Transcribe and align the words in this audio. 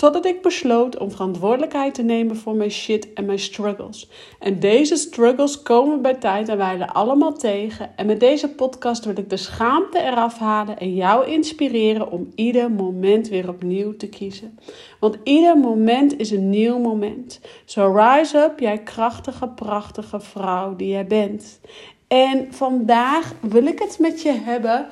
Totdat 0.00 0.26
ik 0.26 0.42
besloot 0.42 0.98
om 0.98 1.10
verantwoordelijkheid 1.10 1.94
te 1.94 2.02
nemen 2.02 2.36
voor 2.36 2.54
mijn 2.54 2.70
shit 2.70 3.12
en 3.12 3.24
mijn 3.24 3.38
struggles. 3.38 4.10
En 4.38 4.60
deze 4.60 4.96
struggles 4.96 5.62
komen 5.62 6.02
bij 6.02 6.14
tijd 6.14 6.48
en 6.48 6.56
wijle 6.56 6.92
allemaal 6.92 7.32
tegen. 7.32 7.96
En 7.96 8.06
met 8.06 8.20
deze 8.20 8.48
podcast 8.48 9.04
wil 9.04 9.18
ik 9.18 9.30
de 9.30 9.36
schaamte 9.36 10.02
eraf 10.02 10.38
halen 10.38 10.78
en 10.78 10.94
jou 10.94 11.26
inspireren 11.26 12.10
om 12.10 12.32
ieder 12.34 12.70
moment 12.70 13.28
weer 13.28 13.48
opnieuw 13.48 13.96
te 13.96 14.08
kiezen. 14.08 14.58
Want 15.00 15.18
ieder 15.24 15.58
moment 15.58 16.18
is 16.18 16.30
een 16.30 16.50
nieuw 16.50 16.78
moment. 16.78 17.40
So 17.64 17.92
rise 17.96 18.38
up, 18.38 18.58
jij 18.58 18.78
krachtige, 18.78 19.48
prachtige 19.48 20.20
vrouw 20.20 20.76
die 20.76 20.88
jij 20.88 21.06
bent. 21.06 21.60
En 22.08 22.46
vandaag 22.50 23.34
wil 23.40 23.66
ik 23.66 23.78
het 23.78 23.98
met 23.98 24.22
je 24.22 24.32
hebben 24.32 24.86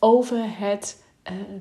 over 0.00 0.38
het 0.40 1.03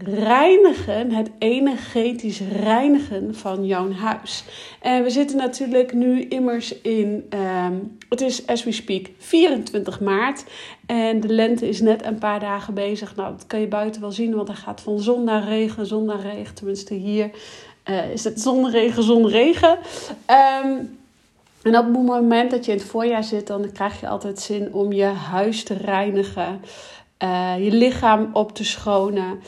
reinigen, 0.06 1.12
het 1.12 1.30
energetisch 1.38 2.40
reinigen 2.40 3.36
van 3.36 3.66
jouw 3.66 3.92
huis. 3.92 4.44
En 4.82 5.04
we 5.04 5.10
zitten 5.10 5.38
natuurlijk 5.38 5.94
nu 5.94 6.22
immers 6.22 6.82
in, 6.82 7.26
ehm, 7.30 7.74
het 8.10 8.22
is 8.22 8.48
as 8.48 8.64
we 8.64 8.72
speak 8.72 9.06
24 9.18 10.00
maart. 10.00 10.44
En 10.86 11.20
de 11.20 11.34
lente 11.34 11.68
is 11.68 11.82
net 11.82 12.06
een 12.06 12.18
paar 12.18 12.40
dagen 12.40 12.74
bezig. 12.74 13.16
Nou, 13.16 13.32
dat 13.32 13.48
kan 13.48 13.60
je 13.60 13.68
buiten 13.68 14.02
wel 14.02 14.12
zien, 14.12 14.36
want 14.36 14.48
hij 14.48 14.58
gaat 14.58 14.82
van 14.82 15.00
zon 15.00 15.24
naar 15.24 15.44
regen, 15.44 15.86
zon 15.86 16.06
naar 16.06 16.22
regen. 16.22 16.56
Tenminste, 16.56 16.94
hier 16.94 17.30
uh, 17.90 18.12
is 18.12 18.24
het 18.24 18.42
zonregen, 18.42 19.04
zonregen. 19.04 19.78
Um, 20.64 20.98
en 21.64 21.78
op 21.78 21.86
het 21.86 22.06
moment 22.06 22.52
dat 22.52 22.66
je 22.66 22.72
in 22.72 22.78
het 22.78 22.88
voorjaar 22.88 23.24
zit, 23.24 23.48
dan 23.48 23.72
krijg 23.72 24.00
je 24.00 24.08
altijd 24.08 24.40
zin 24.40 24.74
om 24.74 24.92
je 24.92 25.06
huis 25.06 25.64
te 25.64 25.74
reinigen, 25.74 26.62
uh, 27.24 27.54
je 27.64 27.72
lichaam 27.72 28.30
op 28.34 28.56
te 28.56 28.64
schonen. 28.64 29.40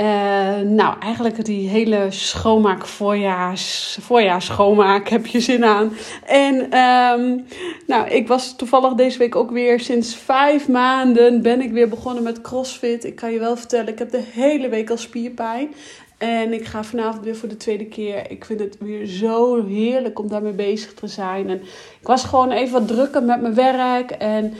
Uh, 0.00 0.58
nou, 0.60 1.00
eigenlijk 1.00 1.44
die 1.44 1.68
hele 1.68 2.06
schoonmaak, 2.10 2.86
voorjaars, 2.86 3.98
schoonmaak 4.38 5.08
heb 5.08 5.26
je 5.26 5.40
zin 5.40 5.64
aan. 5.64 5.92
En 6.26 6.78
um, 6.78 7.46
nou, 7.86 8.08
ik 8.08 8.28
was 8.28 8.56
toevallig 8.56 8.92
deze 8.92 9.18
week 9.18 9.36
ook 9.36 9.50
weer 9.50 9.80
sinds 9.80 10.14
vijf 10.16 10.68
maanden 10.68 11.42
ben 11.42 11.60
ik 11.60 11.72
weer 11.72 11.88
begonnen 11.88 12.22
met 12.22 12.40
CrossFit. 12.40 13.04
Ik 13.04 13.14
kan 13.14 13.32
je 13.32 13.38
wel 13.38 13.56
vertellen, 13.56 13.88
ik 13.88 13.98
heb 13.98 14.10
de 14.10 14.24
hele 14.32 14.68
week 14.68 14.90
al 14.90 14.96
spierpijn. 14.96 15.74
En 16.18 16.52
ik 16.52 16.66
ga 16.66 16.84
vanavond 16.84 17.24
weer 17.24 17.36
voor 17.36 17.48
de 17.48 17.56
tweede 17.56 17.86
keer. 17.86 18.30
Ik 18.30 18.44
vind 18.44 18.60
het 18.60 18.76
weer 18.78 19.06
zo 19.06 19.66
heerlijk 19.66 20.18
om 20.18 20.28
daarmee 20.28 20.52
bezig 20.52 20.94
te 20.94 21.06
zijn. 21.06 21.50
En 21.50 21.62
ik 22.00 22.06
was 22.06 22.24
gewoon 22.24 22.50
even 22.50 22.72
wat 22.72 22.88
drukker 22.88 23.22
met 23.22 23.40
mijn 23.40 23.54
werk. 23.54 24.10
En 24.10 24.54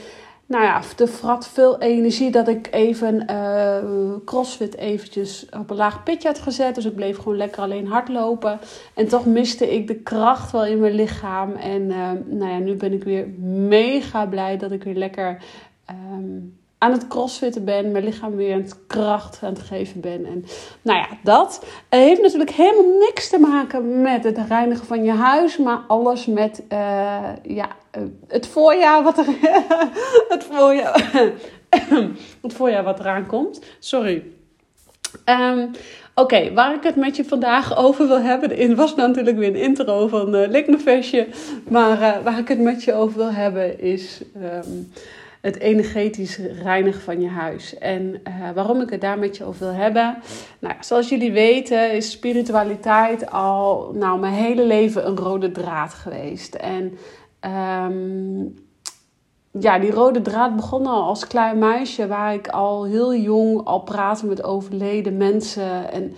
nou 0.53 0.64
ja, 0.64 0.83
er 0.98 1.08
vrat 1.08 1.48
veel 1.48 1.81
energie 1.81 2.31
dat 2.31 2.48
ik 2.48 2.69
even 2.70 3.25
uh, 3.31 4.14
crossfit 4.25 4.77
eventjes 4.77 5.47
op 5.58 5.70
een 5.70 5.77
laag 5.77 6.03
pitje 6.03 6.28
had 6.28 6.39
gezet. 6.39 6.75
Dus 6.75 6.84
ik 6.84 6.95
bleef 6.95 7.17
gewoon 7.17 7.36
lekker 7.36 7.62
alleen 7.62 7.86
hardlopen. 7.86 8.58
En 8.95 9.08
toch 9.08 9.27
miste 9.27 9.75
ik 9.75 9.86
de 9.86 9.95
kracht 9.95 10.50
wel 10.50 10.64
in 10.64 10.80
mijn 10.80 10.92
lichaam. 10.92 11.53
En 11.53 11.83
uh, 11.83 12.11
nou 12.25 12.50
ja, 12.50 12.58
nu 12.58 12.75
ben 12.75 12.92
ik 12.92 13.05
weer 13.05 13.28
mega 13.69 14.27
blij 14.27 14.56
dat 14.56 14.73
ik 14.73 14.84
weer 14.84 14.95
lekker... 14.95 15.42
Um, 15.91 16.61
aan 16.83 16.93
het 16.93 17.09
crossfitten 17.09 17.65
ben, 17.65 17.91
mijn 17.91 18.05
lichaam 18.05 18.37
weer 18.37 18.55
aan 18.55 18.61
het 18.61 18.87
kracht 18.87 19.39
aan 19.43 19.53
het 19.53 19.63
geven 19.63 20.01
ben. 20.01 20.27
En 20.27 20.45
nou 20.83 20.98
ja, 20.98 21.09
dat 21.23 21.65
heeft 21.89 22.23
natuurlijk 22.23 22.51
helemaal 22.51 22.98
niks 22.98 23.29
te 23.29 23.39
maken 23.39 24.03
met 24.03 24.25
het 24.25 24.39
reinigen 24.48 24.87
van 24.87 25.05
je 25.05 25.13
huis, 25.13 25.57
maar 25.57 25.81
alles 25.89 26.27
met 26.27 26.63
uh, 26.73 26.79
ja, 27.42 27.69
het 28.29 28.47
voorjaar 28.47 29.03
wat 29.03 29.19
er 29.19 29.27
het 30.35 30.45
voorjaar, 30.51 31.11
het 32.42 32.53
voorjaar 32.53 32.85
wat 32.85 33.01
eraan 33.01 33.27
komt. 33.27 33.61
Sorry. 33.79 34.25
Um, 35.25 35.71
Oké, 36.15 36.53
waar 36.53 36.75
ik 36.75 36.83
het 36.83 36.97
met 36.97 37.17
je 37.17 37.25
vandaag 37.25 37.77
over 37.77 38.07
wil 38.07 38.21
hebben. 38.21 38.59
Er 38.59 38.75
was 38.75 38.95
natuurlijk 38.95 39.37
weer 39.37 39.48
een 39.48 39.55
intro 39.55 40.09
van 40.09 40.35
uh, 40.35 40.48
Lik 40.48 40.85
Maar 41.69 42.01
uh, 42.01 42.25
waar 42.25 42.39
ik 42.39 42.48
het 42.48 42.61
met 42.61 42.85
je 42.85 42.95
over 42.95 43.17
wil 43.17 43.33
hebben 43.33 43.81
is. 43.81 44.21
Um, 44.67 44.92
het 45.42 45.58
energetisch 45.58 46.39
reinigen 46.63 47.03
van 47.03 47.20
je 47.20 47.29
huis. 47.29 47.79
En 47.79 48.03
uh, 48.03 48.51
waarom 48.55 48.80
ik 48.80 48.91
het 48.91 49.01
daar 49.01 49.19
met 49.19 49.36
je 49.36 49.45
over 49.45 49.67
wil 49.67 49.75
hebben. 49.75 50.19
Nou, 50.58 50.75
zoals 50.80 51.08
jullie 51.08 51.33
weten 51.33 51.92
is 51.92 52.11
spiritualiteit 52.11 53.30
al 53.30 53.92
nou, 53.95 54.20
mijn 54.20 54.33
hele 54.33 54.64
leven 54.64 55.07
een 55.07 55.17
rode 55.17 55.53
draad 55.53 55.95
geweest. 55.95 56.55
En 56.55 56.98
um, 57.85 58.55
ja, 59.51 59.79
die 59.79 59.91
rode 59.91 60.23
draad 60.23 60.57
begon 60.57 60.86
al 60.86 61.03
als 61.03 61.27
klein 61.27 61.59
meisje, 61.59 62.07
waar 62.07 62.35
ik 62.35 62.48
al 62.48 62.85
heel 62.85 63.14
jong 63.14 63.64
al 63.64 63.80
praatte 63.80 64.27
met 64.27 64.42
overleden 64.42 65.17
mensen. 65.17 65.92
En 65.92 66.14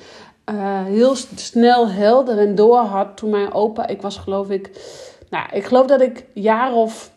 uh, 0.55 0.85
heel 0.85 1.15
snel 1.35 1.89
helder 1.89 2.39
en 2.39 2.55
door 2.55 2.79
had 2.79 3.17
toen 3.17 3.31
mijn 3.31 3.53
opa, 3.53 3.87
ik 3.87 4.03
was 4.03 4.17
geloof 4.17 4.51
ik, 4.51 4.71
nou, 5.31 5.47
ik 5.53 5.65
geloof 5.65 5.87
dat 5.87 6.01
ik 6.01 6.25
jaar 6.33 6.73
of 6.73 7.13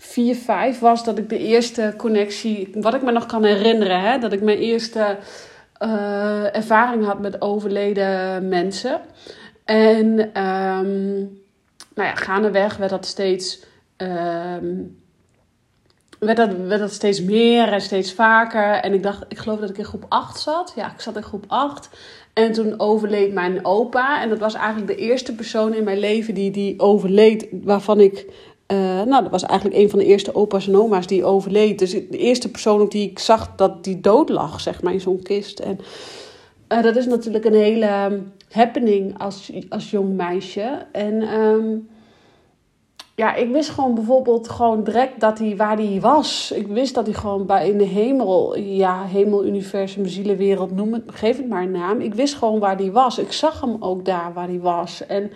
4, 0.00 0.34
5 0.34 0.78
was 0.78 1.04
dat 1.04 1.18
ik 1.18 1.28
de 1.28 1.38
eerste 1.38 1.94
connectie, 1.96 2.70
wat 2.74 2.94
ik 2.94 3.02
me 3.02 3.12
nog 3.12 3.26
kan 3.26 3.44
herinneren, 3.44 4.00
hè, 4.00 4.18
dat 4.18 4.32
ik 4.32 4.42
mijn 4.42 4.58
eerste 4.58 5.18
uh, 5.82 6.56
ervaring 6.56 7.04
had 7.04 7.20
met 7.20 7.40
overleden 7.40 8.48
mensen. 8.48 9.00
En 9.64 10.06
um, 10.42 11.18
nou 11.94 12.08
ja, 12.08 12.14
gaandeweg 12.14 12.76
werd 12.76 12.90
dat 12.90 13.06
steeds. 13.06 13.64
Um, 13.96 14.98
werd 16.18 16.36
dat, 16.36 16.56
werd 16.56 16.80
dat 16.80 16.92
steeds 16.92 17.22
meer 17.22 17.72
en 17.72 17.80
steeds 17.80 18.12
vaker. 18.12 18.72
En 18.72 18.94
ik 18.94 19.02
dacht, 19.02 19.24
ik 19.28 19.38
geloof 19.38 19.60
dat 19.60 19.70
ik 19.70 19.78
in 19.78 19.84
groep 19.84 20.06
8 20.08 20.40
zat. 20.40 20.72
Ja, 20.76 20.92
ik 20.92 21.00
zat 21.00 21.16
in 21.16 21.22
groep 21.22 21.44
8. 21.46 21.88
En 22.32 22.52
toen 22.52 22.80
overleed 22.80 23.32
mijn 23.32 23.64
opa. 23.64 24.22
En 24.22 24.28
dat 24.28 24.38
was 24.38 24.54
eigenlijk 24.54 24.86
de 24.86 25.04
eerste 25.04 25.34
persoon 25.34 25.74
in 25.74 25.84
mijn 25.84 25.98
leven 25.98 26.34
die, 26.34 26.50
die 26.50 26.80
overleed. 26.80 27.48
Waarvan 27.50 28.00
ik 28.00 28.26
uh, 28.72 29.02
nou, 29.02 29.22
dat 29.22 29.30
was 29.30 29.42
eigenlijk 29.42 29.80
een 29.80 29.90
van 29.90 29.98
de 29.98 30.04
eerste 30.04 30.34
opa's 30.34 30.68
en 30.68 30.76
oma's 30.76 31.06
die 31.06 31.24
overleed. 31.24 31.78
Dus 31.78 31.90
de 31.90 32.18
eerste 32.18 32.50
persoon 32.50 32.88
die 32.88 33.10
ik 33.10 33.18
zag 33.18 33.54
dat 33.56 33.84
die 33.84 34.00
dood 34.00 34.28
lag, 34.28 34.60
zeg 34.60 34.82
maar, 34.82 34.92
in 34.92 35.00
zo'n 35.00 35.22
kist. 35.22 35.58
En 35.58 35.78
uh, 36.68 36.82
dat 36.82 36.96
is 36.96 37.06
natuurlijk 37.06 37.44
een 37.44 37.54
hele 37.54 38.04
um, 38.10 38.32
happening 38.50 39.18
als, 39.18 39.52
als 39.68 39.90
jong 39.90 40.16
meisje. 40.16 40.86
En 40.92 41.38
um, 41.38 41.88
ja, 43.20 43.34
ik 43.34 43.50
wist 43.50 43.70
gewoon 43.70 43.94
bijvoorbeeld 43.94 44.48
gewoon 44.48 44.84
direct 44.84 45.20
dat 45.20 45.38
hij 45.38 45.56
waar 45.56 45.76
hij 45.76 45.98
was. 46.00 46.52
Ik 46.52 46.66
wist 46.66 46.94
dat 46.94 47.06
hij 47.06 47.14
gewoon 47.14 47.46
bij 47.46 47.68
in 47.68 47.78
de 47.78 47.84
hemel, 47.84 48.56
ja, 48.56 49.04
hemel, 49.04 49.44
universum, 49.44 50.06
zielenwereld, 50.06 50.76
noem 50.76 50.92
het, 50.92 51.02
geef 51.06 51.36
het 51.36 51.48
maar 51.48 51.62
een 51.62 51.70
naam. 51.70 52.00
Ik 52.00 52.14
wist 52.14 52.34
gewoon 52.34 52.58
waar 52.58 52.76
hij 52.76 52.92
was. 52.92 53.18
Ik 53.18 53.32
zag 53.32 53.60
hem 53.60 53.76
ook 53.80 54.04
daar 54.04 54.32
waar 54.32 54.48
hij 54.48 54.60
was. 54.60 55.06
En 55.06 55.30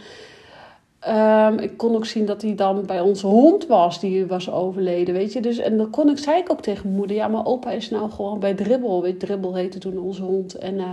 Um, 1.08 1.58
ik 1.58 1.76
kon 1.76 1.94
ook 1.94 2.06
zien 2.06 2.26
dat 2.26 2.42
hij 2.42 2.54
dan 2.54 2.86
bij 2.86 3.00
onze 3.00 3.26
hond 3.26 3.66
was, 3.66 4.00
die 4.00 4.26
was 4.26 4.50
overleden, 4.50 5.14
weet 5.14 5.32
je. 5.32 5.40
Dus, 5.40 5.58
en 5.58 5.76
dan 5.76 5.90
kon 5.90 6.10
ik, 6.10 6.18
zei 6.18 6.38
ik 6.38 6.50
ook 6.50 6.60
tegen 6.60 6.82
mijn 6.84 6.96
moeder, 6.96 7.16
ja, 7.16 7.28
maar 7.28 7.46
opa 7.46 7.70
is 7.70 7.90
nou 7.90 8.10
gewoon 8.10 8.38
bij 8.38 8.54
Dribbel. 8.54 9.02
Weet 9.02 9.20
Dribbel 9.20 9.54
heette 9.54 9.78
toen 9.78 9.98
onze 9.98 10.22
hond. 10.22 10.54
En 10.54 10.74
uh, 10.74 10.92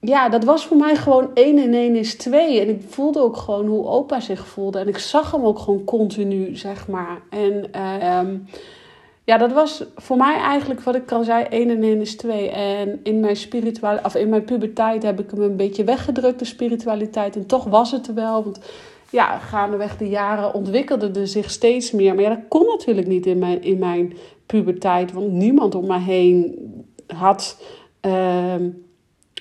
ja, 0.00 0.28
dat 0.28 0.44
was 0.44 0.66
voor 0.66 0.76
mij 0.76 0.96
gewoon 0.96 1.30
één 1.34 1.58
en 1.58 1.74
één 1.74 1.96
is 1.96 2.16
twee. 2.16 2.60
En 2.60 2.68
ik 2.68 2.82
voelde 2.88 3.20
ook 3.20 3.36
gewoon 3.36 3.66
hoe 3.66 3.86
opa 3.86 4.20
zich 4.20 4.46
voelde. 4.46 4.78
En 4.78 4.88
ik 4.88 4.98
zag 4.98 5.30
hem 5.30 5.44
ook 5.44 5.58
gewoon 5.58 5.84
continu, 5.84 6.56
zeg 6.56 6.88
maar. 6.88 7.22
En 7.30 7.82
um, 8.18 8.46
ja, 9.24 9.38
dat 9.38 9.52
was 9.52 9.84
voor 9.96 10.16
mij 10.16 10.36
eigenlijk 10.36 10.80
wat 10.80 10.94
ik 10.94 11.12
al 11.12 11.24
zei, 11.24 11.44
1 11.44 11.70
en 11.70 11.82
1 11.82 12.00
is 12.00 12.16
2. 12.16 12.50
En 12.50 13.00
in 13.02 13.20
mijn, 13.20 13.36
spirituele, 13.36 14.00
of 14.04 14.14
in 14.14 14.28
mijn 14.28 14.44
puberteit 14.44 15.02
heb 15.02 15.20
ik 15.20 15.30
hem 15.30 15.42
een 15.42 15.56
beetje 15.56 15.84
weggedrukt, 15.84 16.38
de 16.38 16.44
spiritualiteit. 16.44 17.36
En 17.36 17.46
toch 17.46 17.64
was 17.64 17.90
het 17.90 18.08
er 18.08 18.14
wel, 18.14 18.44
want 18.44 18.60
ja, 19.10 19.38
gaandeweg 19.38 19.96
de 19.96 20.08
jaren 20.08 20.54
ontwikkelde 20.54 21.20
er 21.20 21.28
zich 21.28 21.50
steeds 21.50 21.90
meer. 21.92 22.14
Maar 22.14 22.24
ja, 22.24 22.28
dat 22.28 22.48
kon 22.48 22.66
natuurlijk 22.66 23.06
niet 23.06 23.26
in 23.26 23.38
mijn, 23.38 23.62
in 23.62 23.78
mijn 23.78 24.12
puberteit, 24.46 25.12
want 25.12 25.32
niemand 25.32 25.74
om 25.74 25.86
me 25.86 25.98
heen 25.98 26.58
had... 27.06 27.62
Uh, 28.06 28.54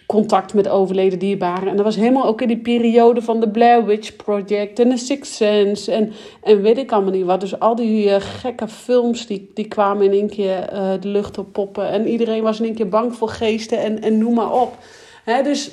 contact 0.05 0.53
met 0.53 0.67
overleden 0.67 1.19
dierbaren. 1.19 1.67
En 1.67 1.75
dat 1.75 1.85
was 1.85 1.95
helemaal 1.95 2.25
ook 2.25 2.41
in 2.41 2.47
die 2.47 2.57
periode 2.57 3.21
van 3.21 3.39
de 3.39 3.49
Blair 3.49 3.85
Witch 3.85 4.15
Project 4.15 4.79
en 4.79 4.89
The 4.89 4.97
Sixth 4.97 5.33
Sense 5.33 5.91
en, 5.91 6.13
en 6.43 6.61
weet 6.61 6.77
ik 6.77 6.91
allemaal 6.91 7.11
niet 7.11 7.25
wat. 7.25 7.39
Dus 7.39 7.59
al 7.59 7.75
die 7.75 8.05
uh, 8.05 8.15
gekke 8.19 8.67
films 8.67 9.27
die, 9.27 9.51
die 9.53 9.67
kwamen 9.67 10.05
in 10.05 10.11
één 10.11 10.29
keer 10.29 10.73
uh, 10.73 10.91
de 10.99 11.07
lucht 11.07 11.37
op 11.37 11.53
poppen. 11.53 11.89
En 11.89 12.07
iedereen 12.07 12.43
was 12.43 12.59
in 12.59 12.65
één 12.65 12.75
keer 12.75 12.89
bang 12.89 13.15
voor 13.15 13.29
geesten 13.29 13.77
en, 13.77 14.01
en 14.01 14.17
noem 14.17 14.33
maar 14.33 14.51
op. 14.51 14.77
Hè, 15.23 15.43
dus 15.43 15.71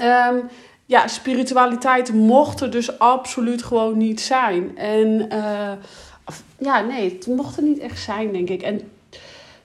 um, 0.00 0.42
ja, 0.86 1.06
spiritualiteit 1.06 2.12
mocht 2.12 2.60
er 2.60 2.70
dus 2.70 2.98
absoluut 2.98 3.62
gewoon 3.62 3.96
niet 3.96 4.20
zijn. 4.20 4.78
En 4.78 5.28
ja, 6.58 6.80
nee, 6.80 7.12
het 7.12 7.26
mocht 7.26 7.56
er 7.56 7.62
niet 7.62 7.78
echt 7.78 8.00
zijn, 8.00 8.32
denk 8.32 8.48
ik. 8.48 8.62
En 8.62 8.80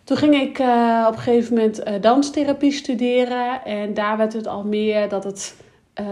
toen 0.04 0.18
ging 0.18 0.36
ik 0.36 0.60
uh, 0.60 1.06
op 1.08 1.14
een 1.14 1.20
gegeven 1.20 1.54
moment 1.54 1.88
uh, 1.88 1.94
danstherapie 2.02 2.72
studeren. 2.72 3.66
En 3.66 3.94
daar 3.94 4.18
werd 4.18 4.34
het 4.34 4.48
al 4.48 4.64
meer 4.64 5.10
dat 5.10 5.24
het, 5.24 5.56
uh, 6.02 6.06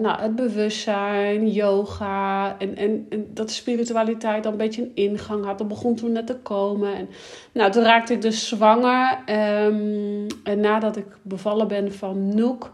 nou, 0.00 0.20
het 0.20 0.36
bewustzijn, 0.36 1.48
yoga 1.48 2.56
en, 2.58 2.76
en, 2.76 3.06
en, 3.08 3.26
dat 3.34 3.50
spiritualiteit 3.50 4.46
al 4.46 4.52
een 4.52 4.58
beetje 4.58 4.82
een 4.82 4.92
ingang 4.94 5.44
had. 5.44 5.58
Dat 5.58 5.68
begon 5.68 5.94
toen 5.94 6.12
net 6.12 6.26
te 6.26 6.36
komen. 6.36 6.94
En, 6.94 7.08
nou, 7.52 7.72
toen 7.72 7.82
raakte 7.82 8.12
ik 8.12 8.22
dus 8.22 8.48
zwanger. 8.48 9.18
Um, 9.66 10.26
en 10.44 10.60
nadat 10.60 10.96
ik 10.96 11.06
bevallen 11.22 11.68
ben 11.68 11.92
van 11.92 12.34
Noek. 12.34 12.72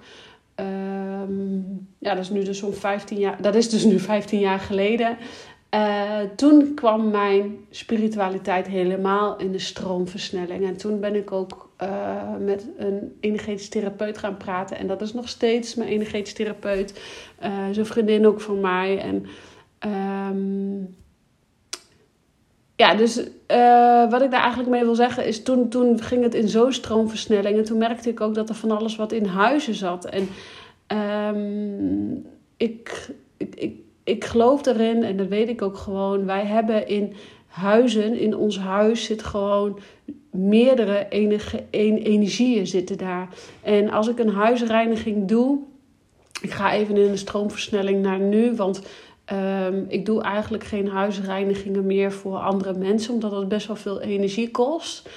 Um, 0.57 1.89
ja, 1.99 2.15
dat 2.15 2.25
is 2.25 2.31
nu 2.31 2.43
dus 2.43 2.59
zo'n 2.59 2.75
15 2.75 3.19
jaar. 3.19 3.43
Dat 3.43 3.55
is 3.55 3.71
dus 3.71 3.85
nu 3.85 3.99
15 3.99 4.39
jaar 4.39 4.59
geleden. 4.59 5.17
Uh, 5.75 6.21
toen 6.37 6.75
kwam 6.75 7.11
mijn 7.11 7.57
spiritualiteit 7.71 8.67
helemaal 8.67 9.37
in 9.39 9.53
de 9.53 9.59
stroomversnelling. 9.59 10.67
En 10.67 10.77
toen 10.77 11.01
ben 11.01 11.15
ik 11.15 11.33
ook 11.33 11.71
uh, 11.83 12.37
met 12.41 12.67
een 12.77 13.17
energetisch 13.21 13.69
therapeut 13.69 14.19
gaan 14.19 14.37
praten. 14.37 14.77
En 14.77 14.87
dat 14.87 15.03
is 15.03 15.13
nog 15.13 15.29
steeds 15.29 15.75
mijn 15.75 15.89
energetisch 15.89 16.33
therapeut. 16.33 17.01
Uh, 17.43 17.69
zijn 17.71 17.87
vriendin 17.87 18.27
ook 18.27 18.41
van 18.41 18.61
mij. 18.61 18.99
En 18.99 19.27
um, 19.91 20.97
ja, 22.77 22.95
dus 22.95 23.17
wat 24.11 24.23
ik 24.23 24.31
daar 24.31 24.43
eigenlijk 24.43 24.71
mee 24.71 24.85
wil 24.85 24.95
zeggen 24.95 25.27
is... 25.27 25.43
Toen, 25.43 25.69
toen 25.69 26.03
ging 26.03 26.23
het 26.23 26.35
in 26.35 26.49
zo'n 26.49 26.73
stroomversnelling. 26.73 27.59
En 27.59 27.65
toen 27.65 27.79
merkte 27.79 28.09
ik 28.09 28.21
ook 28.21 28.35
dat 28.35 28.49
er 28.49 28.55
van 28.55 28.71
alles 28.71 28.97
wat 28.97 29.13
in 29.13 29.25
huizen 29.25 29.75
zat. 29.75 30.05
En 30.05 30.29
ik, 32.57 33.11
ik, 33.37 33.55
ik 33.55 33.81
ik 34.05 34.25
geloof 34.25 34.67
erin 34.67 35.03
en 35.03 35.17
dat 35.17 35.29
weet 35.29 35.49
ik 35.49 35.63
ook 35.63 35.77
gewoon. 35.77 36.27
Wij 36.27 36.45
hebben 36.45 36.89
in 36.89 37.13
huizen, 37.47 38.19
in 38.19 38.37
ons 38.37 38.59
huis 38.59 39.05
zit 39.05 39.23
gewoon 39.23 39.79
meerdere 40.31 41.07
enige, 41.09 41.65
energieën 41.71 42.67
zitten 42.67 42.99
daar. 42.99 43.29
En 43.63 43.91
als 43.91 44.09
ik 44.09 44.19
een 44.19 44.33
huisreiniging 44.33 45.29
doe, 45.29 45.59
ik 46.41 46.51
ga 46.51 46.73
even 46.73 46.97
in 46.97 47.11
de 47.11 47.17
stroomversnelling 47.17 48.03
naar 48.03 48.21
nu, 48.21 48.55
want 48.55 48.83
um, 49.33 49.85
ik 49.89 50.07
doe 50.07 50.23
eigenlijk 50.23 50.65
geen 50.65 50.89
huisreinigingen 50.89 51.87
meer 51.87 52.13
voor 52.13 52.37
andere 52.37 52.73
mensen, 52.75 53.15
omdat 53.15 53.33
het 53.33 53.49
best 53.49 53.67
wel 53.67 53.77
veel 53.77 54.01
energie 54.01 54.51
kost. 54.51 55.09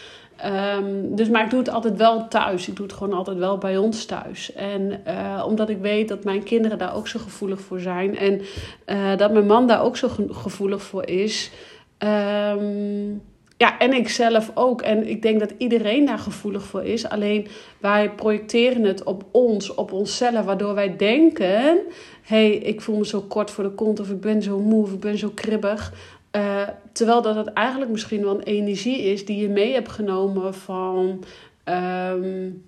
Um, 0.45 1.15
dus, 1.15 1.29
maar 1.29 1.43
ik 1.43 1.49
doe 1.49 1.59
het 1.59 1.69
altijd 1.69 1.97
wel 1.97 2.27
thuis. 2.27 2.67
Ik 2.67 2.75
doe 2.75 2.85
het 2.85 2.95
gewoon 2.95 3.13
altijd 3.13 3.37
wel 3.37 3.57
bij 3.57 3.77
ons 3.77 4.05
thuis. 4.05 4.53
En 4.53 5.01
uh, 5.07 5.43
omdat 5.47 5.69
ik 5.69 5.77
weet 5.77 6.07
dat 6.07 6.23
mijn 6.23 6.43
kinderen 6.43 6.77
daar 6.77 6.95
ook 6.95 7.07
zo 7.07 7.19
gevoelig 7.19 7.61
voor 7.61 7.79
zijn. 7.79 8.17
En 8.17 8.41
uh, 8.85 9.17
dat 9.17 9.33
mijn 9.33 9.45
man 9.45 9.67
daar 9.67 9.83
ook 9.83 9.97
zo 9.97 10.07
gevoelig 10.29 10.81
voor 10.81 11.07
is. 11.07 11.51
Um, 11.99 13.21
ja, 13.57 13.77
en 13.79 13.93
ik 13.93 14.09
zelf 14.09 14.51
ook. 14.53 14.81
En 14.81 15.07
ik 15.07 15.21
denk 15.21 15.39
dat 15.39 15.53
iedereen 15.57 16.05
daar 16.05 16.19
gevoelig 16.19 16.63
voor 16.63 16.83
is. 16.83 17.09
Alleen 17.09 17.47
wij 17.79 18.11
projecteren 18.11 18.83
het 18.83 19.03
op 19.03 19.25
ons, 19.31 19.73
op 19.73 19.91
onszelf. 19.91 20.45
Waardoor 20.45 20.73
wij 20.73 20.95
denken: 20.95 21.47
hé, 21.51 21.77
hey, 22.21 22.51
ik 22.51 22.81
voel 22.81 22.97
me 22.97 23.05
zo 23.05 23.21
kort 23.21 23.51
voor 23.51 23.63
de 23.63 23.71
kont. 23.71 23.99
Of 23.99 24.09
ik 24.09 24.21
ben 24.21 24.41
zo 24.41 24.59
moe. 24.59 24.83
Of 24.83 24.93
ik 24.93 24.99
ben 24.99 25.17
zo 25.17 25.31
kribbig. 25.35 25.93
Uh, 26.35 26.61
terwijl 26.91 27.21
dat 27.21 27.35
het 27.35 27.53
eigenlijk 27.53 27.91
misschien 27.91 28.23
wel 28.23 28.35
een 28.35 28.43
energie 28.43 29.01
is 29.01 29.25
die 29.25 29.41
je 29.41 29.49
mee 29.49 29.73
hebt 29.73 29.89
genomen 29.89 30.53
van, 30.53 31.23
um, 31.65 32.65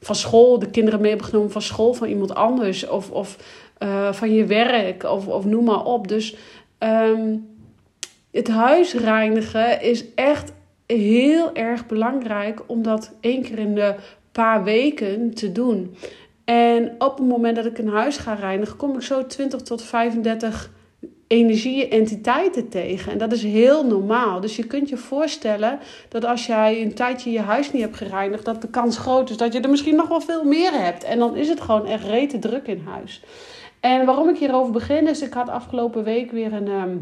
van 0.00 0.14
school. 0.14 0.58
De 0.58 0.70
kinderen 0.70 1.00
mee 1.00 1.10
hebben 1.10 1.28
genomen 1.28 1.50
van 1.50 1.62
school 1.62 1.94
van 1.94 2.08
iemand 2.08 2.34
anders. 2.34 2.86
Of, 2.86 3.10
of 3.10 3.36
uh, 3.78 4.12
van 4.12 4.34
je 4.34 4.44
werk. 4.44 5.02
Of, 5.02 5.26
of 5.26 5.44
noem 5.44 5.64
maar 5.64 5.84
op. 5.84 6.08
Dus 6.08 6.36
um, 6.78 7.48
het 8.30 8.48
huis 8.48 8.94
reinigen 8.94 9.82
is 9.82 10.04
echt 10.14 10.52
heel 10.86 11.54
erg 11.54 11.86
belangrijk 11.86 12.62
om 12.66 12.82
dat 12.82 13.12
één 13.20 13.42
keer 13.42 13.58
in 13.58 13.74
de 13.74 13.94
paar 14.32 14.64
weken 14.64 15.34
te 15.34 15.52
doen. 15.52 15.96
En 16.44 16.94
op 16.98 17.18
het 17.18 17.26
moment 17.26 17.56
dat 17.56 17.66
ik 17.66 17.78
een 17.78 17.88
huis 17.88 18.16
ga 18.16 18.34
reinigen, 18.34 18.76
kom 18.76 18.94
ik 18.94 19.02
zo 19.02 19.26
20 19.26 19.60
tot 19.60 19.82
35 19.82 20.70
energieën, 21.26 21.90
entiteiten 21.90 22.68
tegen. 22.68 23.12
En 23.12 23.18
dat 23.18 23.32
is 23.32 23.42
heel 23.42 23.86
normaal. 23.86 24.40
Dus 24.40 24.56
je 24.56 24.66
kunt 24.66 24.88
je 24.88 24.96
voorstellen 24.96 25.78
dat 26.08 26.24
als 26.24 26.46
jij 26.46 26.82
een 26.82 26.94
tijdje 26.94 27.30
je 27.30 27.40
huis 27.40 27.72
niet 27.72 27.82
hebt 27.82 27.96
gereinigd, 27.96 28.44
dat 28.44 28.62
de 28.62 28.68
kans 28.68 28.98
groot 28.98 29.30
is 29.30 29.36
dat 29.36 29.52
je 29.52 29.60
er 29.60 29.70
misschien 29.70 29.96
nog 29.96 30.08
wel 30.08 30.20
veel 30.20 30.44
meer 30.44 30.72
hebt. 30.72 31.04
En 31.04 31.18
dan 31.18 31.36
is 31.36 31.48
het 31.48 31.60
gewoon 31.60 31.86
echt 31.86 32.04
rete 32.04 32.38
druk 32.38 32.66
in 32.66 32.82
huis. 32.86 33.22
En 33.80 34.06
waarom 34.06 34.28
ik 34.28 34.38
hierover 34.38 34.72
begin 34.72 35.08
is, 35.08 35.22
ik 35.22 35.32
had 35.32 35.48
afgelopen 35.48 36.04
week 36.04 36.30
weer 36.30 36.52
een, 36.52 36.68
ehm, 36.68 36.96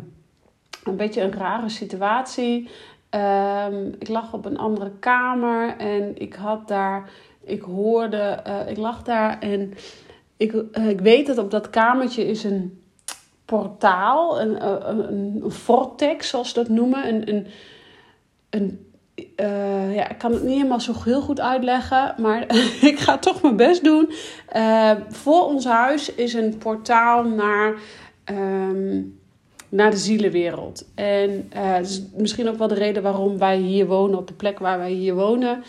een 0.84 0.96
beetje 0.96 1.20
een 1.20 1.32
rare 1.32 1.68
situatie. 1.68 2.68
Um, 3.14 3.94
ik 3.98 4.08
lag 4.08 4.32
op 4.32 4.44
een 4.44 4.58
andere 4.58 4.92
kamer 5.00 5.76
en 5.76 6.12
ik 6.14 6.34
had 6.34 6.68
daar, 6.68 7.10
ik 7.44 7.62
hoorde, 7.62 8.42
uh, 8.46 8.70
ik 8.70 8.76
lag 8.76 9.02
daar 9.02 9.38
en 9.40 9.74
ik, 10.36 10.52
uh, 10.52 10.88
ik 10.88 11.00
weet 11.00 11.26
dat 11.26 11.38
op 11.38 11.50
dat 11.50 11.70
kamertje 11.70 12.26
is 12.26 12.44
een 12.44 12.81
portaal, 13.58 14.40
een, 14.40 14.66
een, 14.88 15.12
een, 15.12 15.50
vortex 15.50 16.28
zoals 16.28 16.48
ze 16.48 16.54
dat 16.54 16.68
noemen. 16.68 17.08
Een, 17.08 17.28
een, 17.28 17.46
een 18.50 18.92
uh, 19.36 19.94
ja, 19.94 20.08
ik 20.08 20.18
kan 20.18 20.32
het 20.32 20.42
niet 20.42 20.56
helemaal 20.56 20.80
zo 20.80 20.92
heel 21.04 21.20
goed 21.20 21.40
uitleggen, 21.40 22.14
maar 22.18 22.42
ik 22.90 22.98
ga 22.98 23.18
toch 23.18 23.42
mijn 23.42 23.56
best 23.56 23.84
doen. 23.84 24.12
Uh, 24.56 24.90
voor 25.08 25.44
ons 25.44 25.64
huis 25.64 26.14
is 26.14 26.34
een 26.34 26.58
portaal 26.58 27.24
naar, 27.24 27.74
um, 28.24 29.18
naar 29.68 29.90
de 29.90 29.96
zielenwereld. 29.96 30.88
En 30.94 31.50
uh, 31.56 31.80
is 31.80 32.02
misschien 32.16 32.48
ook 32.48 32.58
wel 32.58 32.68
de 32.68 32.74
reden 32.74 33.02
waarom 33.02 33.38
wij 33.38 33.56
hier 33.56 33.86
wonen, 33.86 34.18
op 34.18 34.26
de 34.26 34.34
plek 34.34 34.58
waar 34.58 34.78
wij 34.78 34.92
hier 34.92 35.14
wonen. 35.14 35.62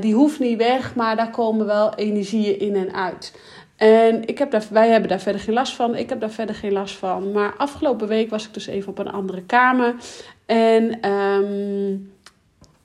die 0.00 0.14
hoeft 0.14 0.38
niet 0.38 0.58
weg, 0.58 0.94
maar 0.94 1.16
daar 1.16 1.30
komen 1.30 1.66
wel 1.66 1.94
energieën 1.94 2.58
in 2.58 2.76
en 2.76 2.94
uit. 2.94 3.32
En 3.76 4.26
ik 4.26 4.38
heb 4.38 4.50
daar, 4.50 4.64
wij 4.70 4.88
hebben 4.88 5.08
daar 5.08 5.20
verder 5.20 5.40
geen 5.40 5.54
last 5.54 5.74
van. 5.74 5.94
Ik 5.94 6.08
heb 6.08 6.20
daar 6.20 6.30
verder 6.30 6.54
geen 6.54 6.72
last 6.72 6.94
van. 6.94 7.32
Maar 7.32 7.54
afgelopen 7.56 8.08
week 8.08 8.30
was 8.30 8.46
ik 8.46 8.54
dus 8.54 8.66
even 8.66 8.88
op 8.88 8.98
een 8.98 9.10
andere 9.10 9.42
kamer. 9.42 9.94
En 10.46 11.10
um, 11.10 12.12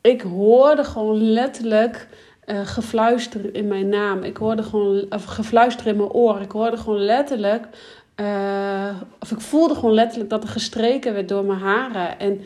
ik 0.02 0.22
hoorde 0.22 0.84
gewoon 0.84 1.22
letterlijk 1.22 2.08
uh, 2.46 2.60
gefluister 2.64 3.56
in 3.56 3.68
mijn 3.68 3.90
naam. 3.90 4.24
Ik 4.24 4.38
hoorde 4.38 4.64
gewoon 4.64 5.06
of 5.10 5.26
gefluister 5.26 5.88
in 5.88 5.98
mijn 5.98 6.10
oor. 6.10 6.42
Ik 6.42 6.52
hoorde 6.52 6.78
gewoon 6.78 7.00
letterlijk. 7.00 7.68
Uh, 8.16 9.02
of 9.20 9.32
ik 9.32 9.42
voelde 9.42 9.76
gewoon 9.76 9.94
letterlijk 9.94 10.30
dat 10.30 10.44
er 10.44 10.50
gestreken 10.50 11.14
werd 11.14 11.30
door 11.30 11.44
mijn 11.44 11.60
haren. 11.60 12.20
En 12.20 12.42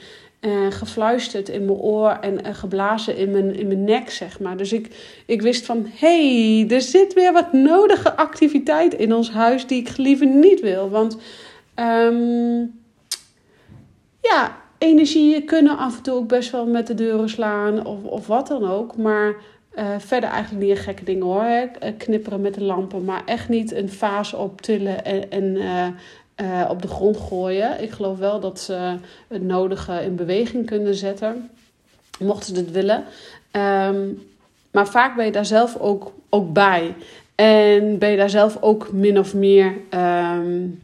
en 0.46 0.72
gefluisterd 0.72 1.50
in 1.50 1.66
mijn 1.66 1.78
oor 1.78 2.18
en, 2.22 2.56
geblazen 2.56 3.18
in 3.18 3.32
mijn, 3.32 3.56
in 3.56 3.68
mijn 3.68 3.84
nek, 3.84 4.10
zeg 4.10 4.40
maar. 4.40 4.58
Dus 4.58 4.74
ik, 4.74 4.96
ik 5.26 5.42
wist 5.42 5.66
van, 5.66 5.88
hey, 5.94 6.66
er 6.70 6.82
zit 6.82 7.14
weer 7.14 7.34
wat 7.34 7.54
nodige 7.54 8.16
activiteit 8.18 8.94
in 8.94 9.14
ons 9.14 9.32
huis 9.32 9.68
die 9.68 9.82
ik 9.82 9.98
liever 9.98 10.28
niet 10.28 10.62
wil. 10.62 10.90
Want 10.90 11.18
um, 11.80 12.80
ja, 14.22 14.58
energieën 14.78 15.46
kunnen 15.46 15.78
af 15.78 15.98
en 15.98 16.04
toe 16.04 16.14
ook 16.14 16.28
best 16.28 16.52
wel 16.52 16.66
met 16.66 16.88
de 16.88 16.96
deuren 16.96 17.30
slaan 17.30 17.86
of, 17.86 18.04
of 18.04 18.28
wat 18.28 18.48
dan 18.48 18.70
ook. 18.70 18.98
Maar 18.98 19.36
uh, 19.76 19.86
verder 19.98 20.30
eigenlijk 20.30 20.66
niet 20.66 20.80
gekke 20.80 21.04
dingen 21.04 21.26
hoor. 21.26 21.70
Knipperen 21.98 22.42
met 22.42 22.54
de 22.54 22.64
lampen, 22.64 23.06
maar 23.06 23.22
echt 23.26 23.50
niet 23.50 23.72
een 23.72 23.90
vaas 23.90 24.34
optillen 24.34 25.06
en, 25.06 25.32
en 25.32 25.44
uh, 25.56 25.88
uh, 26.42 26.66
op 26.70 26.82
de 26.82 26.88
grond 26.88 27.18
gooien. 27.18 27.82
Ik 27.82 27.92
geloof 27.92 28.18
wel 28.18 28.40
dat 28.40 28.60
ze 28.60 28.98
het 29.28 29.44
nodige 29.44 30.04
in 30.04 30.16
beweging 30.16 30.66
kunnen 30.66 30.96
zetten, 30.96 31.50
mochten 32.20 32.56
ze 32.56 32.64
dit 32.64 32.72
willen. 32.72 33.04
Um, 33.52 34.22
maar 34.72 34.88
vaak 34.88 35.16
ben 35.16 35.26
je 35.26 35.32
daar 35.32 35.46
zelf 35.46 35.78
ook, 35.80 36.12
ook 36.30 36.54
bij. 36.54 36.96
En 37.36 37.98
ben 37.98 38.10
je 38.10 38.18
daar 38.18 38.30
zelf 38.30 38.58
ook 38.62 38.92
min 38.92 39.20
of 39.20 39.34
meer 39.34 39.74
um, 39.90 40.82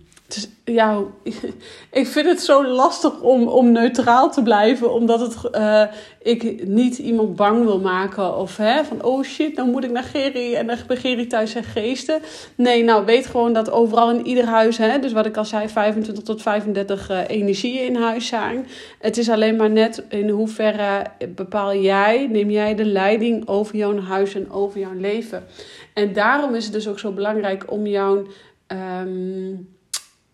ja, 0.66 1.02
ik 2.02 2.08
vind 2.08 2.26
het 2.26 2.42
zo 2.42 2.66
lastig 2.66 3.22
om, 3.22 3.48
om 3.48 3.72
neutraal 3.72 4.32
te 4.32 4.44
blijven, 4.44 4.94
omdat 4.94 5.20
het, 5.20 5.56
uh, 5.56 5.84
ik 6.22 6.68
niet 6.68 6.98
iemand 6.98 7.36
bang 7.36 7.64
wil 7.64 7.80
maken. 7.80 8.38
Of 8.38 8.58
hè, 8.58 8.84
van 8.84 9.04
oh 9.04 9.24
shit, 9.24 9.56
dan 9.56 9.70
moet 9.70 9.84
ik 9.84 9.92
naar 9.92 10.04
Geri 10.04 10.56
en 10.56 10.68
dan 10.68 10.78
bij 10.88 10.98
Geri 10.98 11.28
thuis 11.28 11.52
zijn 11.52 11.64
geesten. 11.64 12.22
Nee, 12.56 12.84
nou 12.84 13.06
weet 13.06 13.26
gewoon 13.26 13.54
dat 13.54 13.72
overal 13.72 14.12
in 14.12 14.26
ieder 14.26 14.46
huis, 14.46 14.78
hè, 14.78 15.00
dus 15.00 15.12
wat 15.12 15.26
ik 15.26 15.38
al 15.38 15.46
zei, 15.46 15.70
25 15.70 16.24
tot 16.24 16.42
35 16.42 17.12
uh, 17.12 17.20
energieën 17.28 17.86
in 17.86 17.96
huis 17.96 18.28
zijn. 18.28 18.68
Het 19.00 19.18
is 19.18 19.30
alleen 19.30 19.56
maar 19.56 19.72
net 19.72 20.04
in 20.10 20.30
hoeverre 20.30 21.04
bepaal 21.36 21.76
jij, 21.76 22.28
neem 22.32 22.50
jij 22.50 22.76
de 22.76 22.86
leiding 22.86 23.48
over 23.48 23.76
jouw 23.76 24.00
huis 24.00 24.36
en 24.36 24.52
over 24.52 24.80
jouw 24.80 24.94
leven. 24.94 25.44
En 25.94 26.14
daarom 26.14 26.56
is 26.56 26.64
het 26.64 26.74
dus 26.74 26.88
ook 26.88 27.00
zo 27.00 27.12
belangrijk 27.12 27.72
om 27.72 27.88
jouw. 27.88 28.26
Um, 28.68 29.80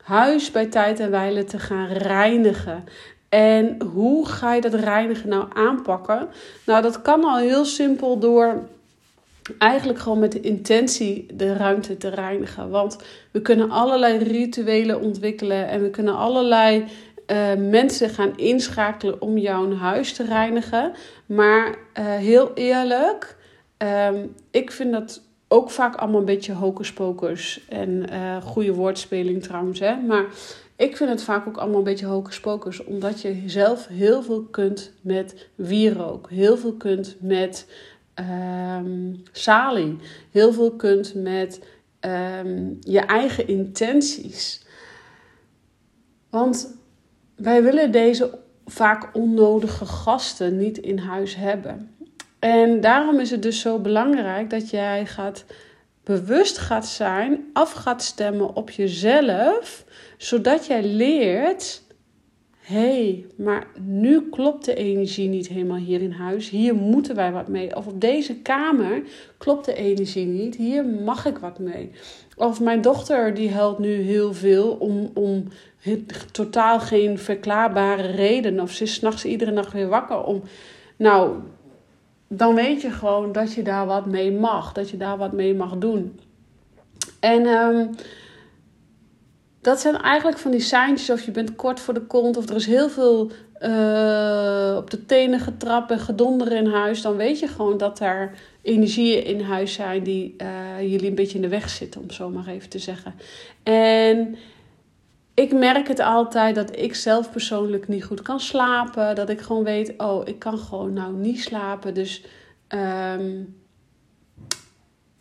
huis 0.08 0.52
bij 0.52 0.66
tijd 0.66 1.00
en 1.00 1.12
wijle 1.12 1.44
te 1.44 1.60
gaan 1.60 1.88
reinigen. 1.88 2.84
En 3.30 3.82
hoe 3.82 4.28
ga 4.28 4.54
je 4.54 4.62
dat 4.62 4.74
reinigen 4.74 5.30
nou 5.30 5.46
aanpakken? 5.54 6.28
Nou, 6.66 6.82
dat 6.82 7.02
kan 7.02 7.24
al 7.24 7.38
heel 7.38 7.66
simpel 7.66 8.20
door 8.20 8.68
eigenlijk 9.58 10.00
gewoon 10.00 10.20
met 10.20 10.32
de 10.32 10.40
intentie 10.40 11.26
de 11.34 11.54
ruimte 11.54 11.98
te 11.98 12.10
reinigen. 12.10 12.70
Want 12.70 12.98
we 13.32 13.42
kunnen 13.42 13.72
allerlei 13.72 14.18
rituelen 14.18 15.02
ontwikkelen 15.02 15.68
en 15.68 15.82
we 15.82 15.90
kunnen 15.90 16.16
allerlei 16.16 16.86
uh, 17.28 17.54
mensen 17.70 18.10
gaan 18.10 18.38
inschakelen 18.38 19.22
om 19.22 19.38
jouw 19.38 19.76
huis 19.76 20.14
te 20.14 20.24
reinigen. 20.24 20.92
Maar 21.26 21.68
uh, 21.68 21.76
heel 22.06 22.52
eerlijk, 22.54 23.36
um, 23.78 24.34
ik 24.52 24.72
vind 24.72 24.92
dat 24.92 25.22
ook 25.48 25.70
vaak 25.70 25.96
allemaal 25.96 26.20
een 26.20 26.26
beetje 26.26 26.54
hocus 26.54 26.94
pocus. 26.94 27.66
En 27.70 28.14
uh, 28.14 28.42
goede 28.42 28.74
woordspeling 28.74 29.44
trouwens, 29.44 29.80
hè. 29.80 29.96
Maar 29.96 30.26
ik 30.76 30.98
vind 30.98 31.10
het 31.10 31.24
vaak 31.24 31.48
ook 31.48 31.58
allemaal 31.58 31.78
een 31.78 31.84
beetje 31.84 32.06
hocus 32.06 32.40
pocus. 32.40 32.84
Omdat 32.84 33.22
je 33.22 33.44
zelf 33.46 33.88
heel 33.88 34.24
veel 34.24 34.44
kunt 34.44 34.92
met 35.02 35.50
wierook. 35.56 36.30
Heel 36.30 36.58
veel 36.58 36.74
kunt 36.74 37.16
met 37.20 37.68
um, 38.16 39.24
salie. 39.32 39.98
Heel 40.32 40.54
veel 40.54 40.72
kunt 40.72 41.14
met 41.16 41.62
um, 42.02 42.78
je 42.82 43.00
eigen 43.00 43.48
intenties. 43.48 44.66
Want 46.30 46.78
wij 47.36 47.64
willen 47.64 47.92
deze 47.92 48.40
vaak 48.66 49.10
onnodige 49.14 49.86
gasten 49.86 50.58
niet 50.58 50.78
in 50.78 50.98
huis 50.98 51.36
hebben. 51.36 51.97
En 52.40 52.82
daarom 52.82 53.20
is 53.20 53.32
het 53.32 53.42
dus 53.42 53.60
zo 53.60 53.80
belangrijk 53.80 54.50
dat 54.50 54.70
jij 54.70 55.06
gaat 55.06 55.46
bewust 56.04 56.58
gaat 56.58 56.88
zijn, 56.88 57.50
af 57.54 57.72
gaat 57.72 58.04
stemmen 58.04 58.56
op 58.56 58.70
jezelf, 58.70 59.86
zodat 60.18 60.66
jij 60.66 60.84
leert 60.84 61.86
hey, 62.68 63.26
maar 63.38 63.68
nu 63.80 64.30
klopt 64.30 64.66
de 64.66 64.76
energie 64.76 65.30
niet 65.30 65.48
helemaal 65.48 65.78
hier 65.78 66.02
in 66.02 66.12
huis. 66.12 66.50
Hier 66.50 66.76
moeten 66.76 67.16
wij 67.16 67.32
wat 67.32 67.48
mee. 67.48 67.76
Of 67.76 67.88
op 67.88 68.02
deze 68.02 68.36
kamer 68.36 69.02
klopt 69.38 69.66
de 69.66 69.74
energie 69.74 70.26
niet. 70.26 70.56
Hier 70.56 70.86
mag 70.86 71.26
ik 71.26 71.38
wat 71.38 71.60
mee. 71.60 71.92
Of 72.36 72.62
mijn 72.62 72.82
dochter 72.82 73.34
die 73.34 73.52
huilt 73.52 73.80
nu 73.80 73.94
heel 73.94 74.34
veel 74.34 74.70
om, 74.70 75.12
om 75.14 75.44
totaal 76.32 76.80
geen 76.80 77.18
verklaarbare 77.18 78.08
reden. 78.12 78.60
Of 78.60 78.72
ze 78.72 78.84
is 78.84 78.94
s'nachts 78.94 79.26
iedere 79.26 79.52
nacht 79.52 79.74
weer 79.74 79.88
wakker 79.88 80.24
om. 80.24 80.42
Nou, 80.98 81.36
dan 82.28 82.56
weet 82.56 82.82
je 82.82 82.92
gewoon 82.92 83.32
dat 83.32 83.54
je 83.54 83.62
daar 83.62 83.86
wat 83.86 84.06
mee 84.06 84.32
mag. 84.32 84.74
Dat 84.74 84.90
je 84.90 84.98
daar 84.98 85.18
wat 85.18 85.32
mee 85.32 85.56
mag 85.56 85.78
doen. 85.78 86.20
En 87.20 87.46
um, 87.46 87.90
dat 89.62 89.80
zijn 89.80 89.98
eigenlijk 89.98 90.38
van 90.38 90.52
die 90.52 90.60
seintjes 90.60 91.10
of 91.10 91.26
je 91.26 91.32
bent 91.32 91.56
kort 91.56 91.80
voor 91.80 91.94
de 91.94 92.02
kont 92.02 92.38
of 92.38 92.50
er 92.50 92.56
is 92.56 92.66
heel 92.66 92.90
veel 92.90 93.32
uh, 93.62 94.76
op 94.78 94.90
de 94.90 95.06
tenen 95.06 95.40
getrapt 95.40 95.92
en 95.92 96.00
gedonder 96.00 96.52
in 96.52 96.68
huis. 96.68 97.02
Dan 97.02 97.16
weet 97.16 97.40
je 97.40 97.48
gewoon 97.48 97.78
dat 97.78 98.00
er 98.00 98.32
energieën 98.62 99.26
in 99.26 99.42
huis 99.42 99.74
zijn 99.74 100.04
die 100.04 100.36
uh, 100.42 100.82
jullie 100.92 101.10
een 101.10 101.16
beetje 101.16 101.36
in 101.36 101.42
de 101.42 101.48
weg 101.48 101.70
zitten, 101.70 102.02
om 102.02 102.12
zo 102.12 102.30
maar 102.30 102.48
even 102.48 102.70
te 102.70 102.80
zeggen. 102.80 103.14
En 103.64 104.36
ik 105.38 105.54
merk 105.54 105.88
het 105.88 106.00
altijd 106.00 106.56
dat 106.56 106.78
ik 106.78 106.96
zelf 106.96 107.32
persoonlijk 107.32 107.88
niet 107.88 108.04
goed 108.04 108.22
kan 108.22 108.40
slapen. 108.40 109.16
Dat 109.16 109.30
ik 109.30 109.42
gewoon 109.42 109.64
weet, 109.64 109.94
oh, 109.98 110.28
ik 110.28 110.40
kan 110.40 110.58
gewoon 110.58 110.94
nou 110.94 111.14
niet 111.14 111.42
slapen. 111.42 111.94
Dus 111.94 112.24
um, 112.70 113.56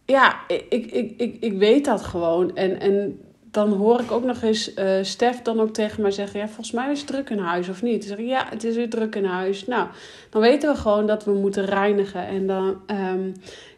ja, 0.05 0.37
ik, 0.49 0.87
ik, 0.87 1.15
ik, 1.17 1.37
ik 1.41 1.53
weet 1.53 1.85
dat 1.85 2.03
gewoon. 2.03 2.57
En, 2.57 2.81
en 2.81 3.21
dan 3.51 3.73
hoor 3.73 4.01
ik 4.01 4.11
ook 4.11 4.25
nog 4.25 4.43
eens 4.43 4.75
uh, 4.75 5.03
Stef 5.03 5.43
dan 5.43 5.61
ook 5.61 5.73
tegen 5.73 6.03
mij 6.03 6.11
zeggen: 6.11 6.41
Ja, 6.41 6.47
volgens 6.47 6.71
mij 6.71 6.93
is 6.93 6.99
het 6.99 7.09
druk 7.09 7.31
in 7.31 7.39
huis 7.39 7.69
of 7.69 7.83
niet? 7.83 8.09
Dan 8.09 8.17
zeg 8.17 8.27
Ja, 8.27 8.47
het 8.51 8.65
is 8.65 8.77
weer 8.77 8.91
druk 8.91 9.15
in 9.15 9.25
huis. 9.25 9.67
Nou, 9.67 9.89
dan 10.31 10.41
weten 10.41 10.73
we 10.73 10.79
gewoon 10.79 11.07
dat 11.07 11.25
we 11.25 11.33
moeten 11.33 11.65
reinigen. 11.65 12.27
En 12.27 12.47
dan, 12.47 12.81
um, 12.87 13.33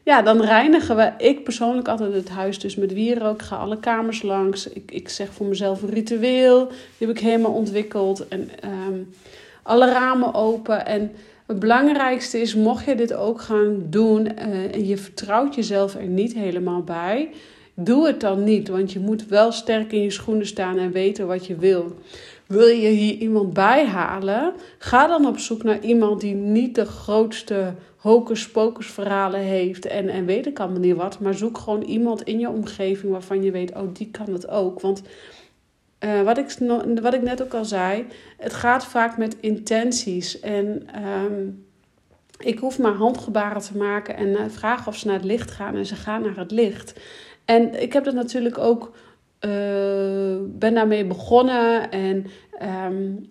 ja, 0.09 0.23
dan 0.23 0.41
reinigen 0.41 0.97
we. 0.97 1.13
Ik 1.19 1.45
persoonlijk 1.45 1.89
altijd 1.89 2.13
het 2.13 2.29
huis 2.29 2.59
dus 2.59 2.77
met 2.77 2.93
wierook. 2.93 3.41
Ik 3.41 3.47
ga 3.47 3.57
alle 3.57 3.79
kamers 3.79 4.23
langs. 4.23 4.69
Ik, 4.69 4.91
ik 4.91 5.09
zeg 5.09 5.33
voor 5.33 5.47
mezelf 5.47 5.83
een 5.83 5.91
ritueel. 5.91 6.67
Die 6.67 7.07
heb 7.07 7.17
ik 7.17 7.19
helemaal 7.19 7.53
ontwikkeld. 7.53 8.29
En 8.29 8.51
um, 8.65 9.09
alle 9.63 9.91
ramen 9.91 10.35
open. 10.35 10.87
En 10.87 11.13
het 11.47 11.59
belangrijkste 11.59 12.41
is, 12.41 12.55
mocht 12.55 12.85
je 12.85 12.95
dit 12.95 13.15
ook 13.15 13.41
gaan 13.41 13.87
doen 13.91 14.27
uh, 14.27 14.75
en 14.75 14.87
je 14.87 14.97
vertrouwt 14.97 15.55
jezelf 15.55 15.95
er 15.95 16.07
niet 16.07 16.35
helemaal 16.35 16.83
bij 16.83 17.31
Doe 17.81 18.07
het 18.07 18.21
dan 18.21 18.45
niet, 18.45 18.69
want 18.69 18.93
je 18.93 18.99
moet 18.99 19.27
wel 19.27 19.53
sterk 19.53 19.93
in 19.93 20.03
je 20.03 20.11
schoenen 20.11 20.47
staan 20.47 20.79
en 20.79 20.93
weten 20.93 21.27
wat 21.27 21.47
je 21.47 21.57
wil. 21.57 21.93
Wil 22.47 22.67
je 22.67 22.89
hier 22.89 23.15
iemand 23.15 23.53
bijhalen? 23.53 24.53
Ga 24.79 25.07
dan 25.07 25.27
op 25.27 25.39
zoek 25.39 25.63
naar 25.63 25.81
iemand 25.81 26.21
die 26.21 26.35
niet 26.35 26.75
de 26.75 26.85
grootste 26.85 27.75
hocus 27.99 28.51
pocus 28.51 28.87
verhalen 28.87 29.41
heeft 29.41 29.87
en, 29.87 30.09
en 30.09 30.27
weet 30.27 30.47
ik 30.47 30.59
allemaal 30.59 30.81
niet 30.81 30.97
wat. 30.97 31.21
Maar 31.21 31.35
zoek 31.35 31.59
gewoon 31.59 31.83
iemand 31.83 32.23
in 32.23 32.39
je 32.39 32.51
omgeving 32.51 33.13
waarvan 33.13 33.43
je 33.43 33.51
weet, 33.51 33.75
oh 33.75 33.95
die 33.95 34.11
kan 34.11 34.33
het 34.33 34.49
ook. 34.49 34.81
Want 34.81 35.03
uh, 36.05 36.23
wat, 36.23 36.39
ik, 36.39 36.57
wat 37.03 37.15
ik 37.15 37.23
net 37.23 37.43
ook 37.43 37.55
al 37.55 37.65
zei, 37.65 38.07
het 38.37 38.53
gaat 38.53 38.85
vaak 38.85 39.17
met 39.17 39.37
intenties. 39.41 40.41
En 40.41 40.87
um, 41.05 41.67
ik 42.39 42.59
hoef 42.59 42.79
maar 42.79 42.93
handgebaren 42.93 43.63
te 43.63 43.77
maken 43.77 44.17
en 44.17 44.29
uh, 44.29 44.41
vragen 44.49 44.87
of 44.87 44.97
ze 44.97 45.07
naar 45.07 45.17
het 45.17 45.25
licht 45.25 45.51
gaan 45.51 45.77
en 45.77 45.87
ze 45.87 45.95
gaan 45.95 46.23
naar 46.23 46.37
het 46.37 46.51
licht. 46.51 47.01
En 47.45 47.83
ik 47.83 47.93
heb 47.93 48.05
dat 48.05 48.15
natuurlijk 48.15 48.59
ook, 48.59 48.97
uh, 49.41 49.51
ben 50.45 50.75
daarmee 50.75 51.05
begonnen 51.05 51.91
en 51.91 52.27
um, 52.87 53.31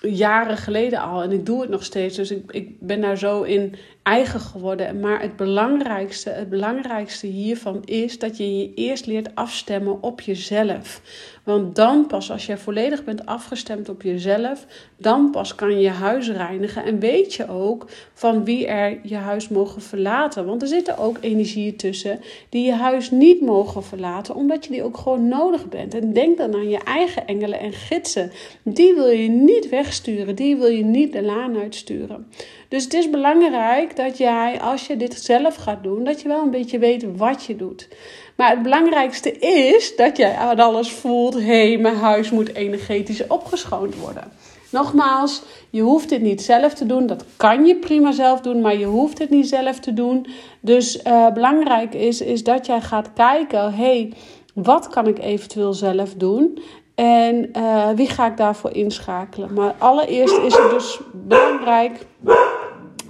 jaren 0.00 0.56
geleden 0.56 1.00
al. 1.00 1.22
En 1.22 1.32
ik 1.32 1.46
doe 1.46 1.60
het 1.60 1.70
nog 1.70 1.84
steeds, 1.84 2.16
dus 2.16 2.30
ik, 2.30 2.52
ik 2.52 2.80
ben 2.80 3.00
daar 3.00 3.18
zo 3.18 3.42
in 3.42 3.74
eigen 4.08 4.40
geworden. 4.40 5.00
Maar 5.00 5.20
het 5.20 5.36
belangrijkste, 5.36 6.30
het 6.30 6.48
belangrijkste 6.48 7.26
hiervan 7.26 7.82
is 7.84 8.18
dat 8.18 8.36
je 8.36 8.58
je 8.58 8.74
eerst 8.74 9.06
leert 9.06 9.34
afstemmen 9.34 10.02
op 10.02 10.20
jezelf. 10.20 11.00
Want 11.44 11.76
dan 11.76 12.06
pas, 12.06 12.30
als 12.30 12.46
je 12.46 12.56
volledig 12.56 13.04
bent 13.04 13.26
afgestemd 13.26 13.88
op 13.88 14.02
jezelf, 14.02 14.66
dan 14.96 15.30
pas 15.30 15.54
kan 15.54 15.70
je 15.70 15.80
je 15.80 15.88
huis 15.88 16.30
reinigen. 16.30 16.84
En 16.84 16.98
weet 16.98 17.34
je 17.34 17.48
ook 17.48 17.86
van 18.12 18.44
wie 18.44 18.66
er 18.66 18.98
je 19.02 19.16
huis 19.16 19.48
mogen 19.48 19.82
verlaten. 19.82 20.46
Want 20.46 20.62
er 20.62 20.68
zitten 20.68 20.98
ook 20.98 21.16
energieën 21.20 21.76
tussen 21.76 22.20
die 22.48 22.64
je 22.64 22.74
huis 22.74 23.10
niet 23.10 23.40
mogen 23.40 23.84
verlaten, 23.84 24.34
omdat 24.34 24.64
je 24.64 24.70
die 24.70 24.82
ook 24.82 24.96
gewoon 24.96 25.28
nodig 25.28 25.68
bent. 25.68 25.94
En 25.94 26.12
denk 26.12 26.38
dan 26.38 26.54
aan 26.54 26.68
je 26.68 26.80
eigen 26.84 27.26
engelen 27.26 27.60
en 27.60 27.72
gidsen. 27.72 28.30
Die 28.62 28.94
wil 28.94 29.08
je 29.08 29.28
niet 29.28 29.68
wegsturen, 29.68 30.36
die 30.36 30.56
wil 30.56 30.70
je 30.70 30.84
niet 30.84 31.12
de 31.12 31.22
laan 31.22 31.56
uitsturen. 31.56 32.26
Dus 32.68 32.84
het 32.84 32.94
is 32.94 33.10
belangrijk 33.10 33.96
dat 33.98 34.18
jij, 34.18 34.60
als 34.60 34.86
je 34.86 34.96
dit 34.96 35.14
zelf 35.14 35.54
gaat 35.54 35.82
doen, 35.82 36.04
dat 36.04 36.20
je 36.20 36.28
wel 36.28 36.42
een 36.42 36.50
beetje 36.50 36.78
weet 36.78 37.04
wat 37.16 37.44
je 37.44 37.56
doet. 37.56 37.88
Maar 38.36 38.50
het 38.50 38.62
belangrijkste 38.62 39.32
is 39.38 39.96
dat 39.96 40.16
jij 40.16 40.34
aan 40.34 40.58
alles 40.58 40.90
voelt: 40.92 41.34
hé, 41.34 41.40
hey, 41.40 41.78
mijn 41.78 41.96
huis 41.96 42.30
moet 42.30 42.54
energetisch 42.54 43.26
opgeschoond 43.26 43.94
worden. 43.94 44.32
Nogmaals, 44.70 45.42
je 45.70 45.80
hoeft 45.80 46.08
dit 46.08 46.22
niet 46.22 46.42
zelf 46.42 46.74
te 46.74 46.86
doen. 46.86 47.06
Dat 47.06 47.24
kan 47.36 47.66
je 47.66 47.76
prima 47.76 48.12
zelf 48.12 48.40
doen, 48.40 48.60
maar 48.60 48.76
je 48.76 48.84
hoeft 48.84 49.18
het 49.18 49.30
niet 49.30 49.48
zelf 49.48 49.78
te 49.80 49.92
doen. 49.92 50.26
Dus 50.60 51.02
uh, 51.04 51.32
belangrijk 51.32 51.94
is, 51.94 52.20
is 52.20 52.44
dat 52.44 52.66
jij 52.66 52.80
gaat 52.80 53.12
kijken: 53.12 53.74
hey, 53.74 54.12
wat 54.54 54.88
kan 54.88 55.06
ik 55.06 55.18
eventueel 55.18 55.72
zelf 55.72 56.14
doen? 56.14 56.58
En 56.94 57.50
uh, 57.56 57.88
wie 57.94 58.08
ga 58.08 58.26
ik 58.26 58.36
daarvoor 58.36 58.72
inschakelen? 58.72 59.52
Maar 59.52 59.74
allereerst 59.78 60.36
is 60.38 60.56
het 60.56 60.70
dus 60.70 61.00
belangrijk. 61.12 62.06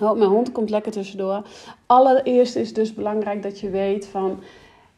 Oh, 0.00 0.18
mijn 0.18 0.30
hond 0.30 0.52
komt 0.52 0.70
lekker 0.70 0.92
tussendoor. 0.92 1.42
Allereerst 1.86 2.56
is 2.56 2.72
dus 2.72 2.94
belangrijk 2.94 3.42
dat 3.42 3.60
je 3.60 3.70
weet 3.70 4.06
van 4.06 4.40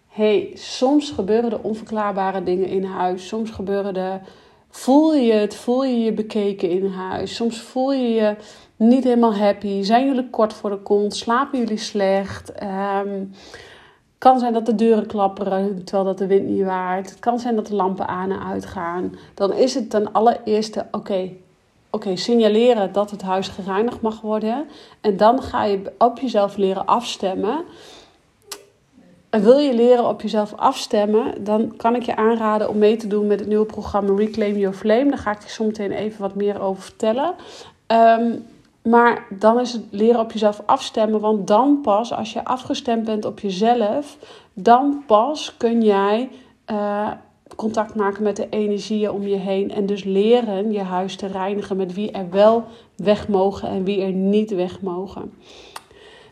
hey, 0.08 0.50
soms 0.54 1.10
gebeuren 1.10 1.50
er 1.50 1.62
onverklaarbare 1.62 2.42
dingen 2.42 2.68
in 2.68 2.84
huis. 2.84 3.28
Soms 3.28 3.50
gebeuren 3.50 3.96
er, 3.96 4.20
voel 4.68 5.14
je 5.14 5.32
het, 5.32 5.54
voel 5.54 5.84
je 5.84 6.00
je 6.00 6.12
bekeken 6.12 6.70
in 6.70 6.86
huis. 6.86 7.34
Soms 7.34 7.60
voel 7.60 7.92
je 7.92 8.08
je 8.08 8.36
niet 8.76 9.04
helemaal 9.04 9.34
happy. 9.34 9.82
Zijn 9.82 10.06
jullie 10.06 10.30
kort 10.30 10.52
voor 10.52 10.70
de 10.70 10.78
kont? 10.78 11.16
Slapen 11.16 11.58
jullie 11.58 11.78
slecht? 11.78 12.52
Um, 12.62 13.30
kan 14.18 14.38
zijn 14.38 14.52
dat 14.52 14.66
de 14.66 14.74
deuren 14.74 15.06
klapperen 15.06 15.84
terwijl 15.84 16.04
dat 16.04 16.18
de 16.18 16.26
wind 16.26 16.48
niet 16.48 16.64
waait. 16.64 17.10
Het 17.10 17.18
kan 17.18 17.38
zijn 17.38 17.56
dat 17.56 17.66
de 17.66 17.74
lampen 17.74 18.08
aan 18.08 18.30
en 18.30 18.44
uit 18.44 18.66
gaan. 18.66 19.14
Dan 19.34 19.52
is 19.52 19.74
het 19.74 19.90
ten 19.90 20.12
allereerste, 20.12 20.86
oké, 20.90 21.30
oké, 21.90 22.16
signaleren 22.16 22.92
dat 22.92 23.10
het 23.10 23.22
huis 23.22 23.48
gereinigd 23.48 24.00
mag 24.00 24.20
worden. 24.20 24.66
En 25.00 25.16
dan 25.16 25.42
ga 25.42 25.64
je 25.64 25.92
op 25.98 26.18
jezelf 26.18 26.56
leren 26.56 26.86
afstemmen. 26.86 27.64
En 29.30 29.42
wil 29.42 29.58
je 29.58 29.74
leren 29.74 30.08
op 30.08 30.22
jezelf 30.22 30.54
afstemmen, 30.54 31.44
dan 31.44 31.76
kan 31.76 31.94
ik 31.94 32.02
je 32.02 32.16
aanraden 32.16 32.68
om 32.68 32.78
mee 32.78 32.96
te 32.96 33.06
doen 33.06 33.26
met 33.26 33.38
het 33.38 33.48
nieuwe 33.48 33.66
programma 33.66 34.14
Reclaim 34.14 34.56
Your 34.56 34.76
Flame. 34.76 35.08
Daar 35.08 35.18
ga 35.18 35.30
ik 35.30 35.42
je 35.42 35.48
zo 35.48 35.64
meteen 35.64 35.92
even 35.92 36.20
wat 36.20 36.34
meer 36.34 36.60
over 36.60 36.82
vertellen. 36.82 37.34
Um, 37.86 38.44
maar 38.82 39.26
dan 39.30 39.60
is 39.60 39.72
het 39.72 39.82
leren 39.90 40.20
op 40.20 40.32
jezelf 40.32 40.62
afstemmen. 40.66 41.20
Want 41.20 41.46
dan 41.46 41.80
pas, 41.82 42.12
als 42.12 42.32
je 42.32 42.44
afgestemd 42.44 43.04
bent 43.04 43.24
op 43.24 43.40
jezelf, 43.40 44.16
dan 44.52 45.02
pas 45.06 45.56
kun 45.56 45.82
jij 45.82 46.28
uh, 46.70 47.10
contact 47.56 47.94
maken 47.94 48.22
met 48.22 48.36
de 48.36 48.48
energieën 48.48 49.10
om 49.10 49.22
je 49.22 49.36
heen. 49.36 49.70
En 49.70 49.86
dus 49.86 50.04
leren 50.04 50.72
je 50.72 50.82
huis 50.82 51.16
te 51.16 51.26
reinigen 51.26 51.76
met 51.76 51.94
wie 51.94 52.10
er 52.10 52.30
wel 52.30 52.64
weg 52.96 53.28
mogen 53.28 53.68
en 53.68 53.84
wie 53.84 54.02
er 54.02 54.12
niet 54.12 54.50
weg 54.50 54.80
mogen. 54.80 55.32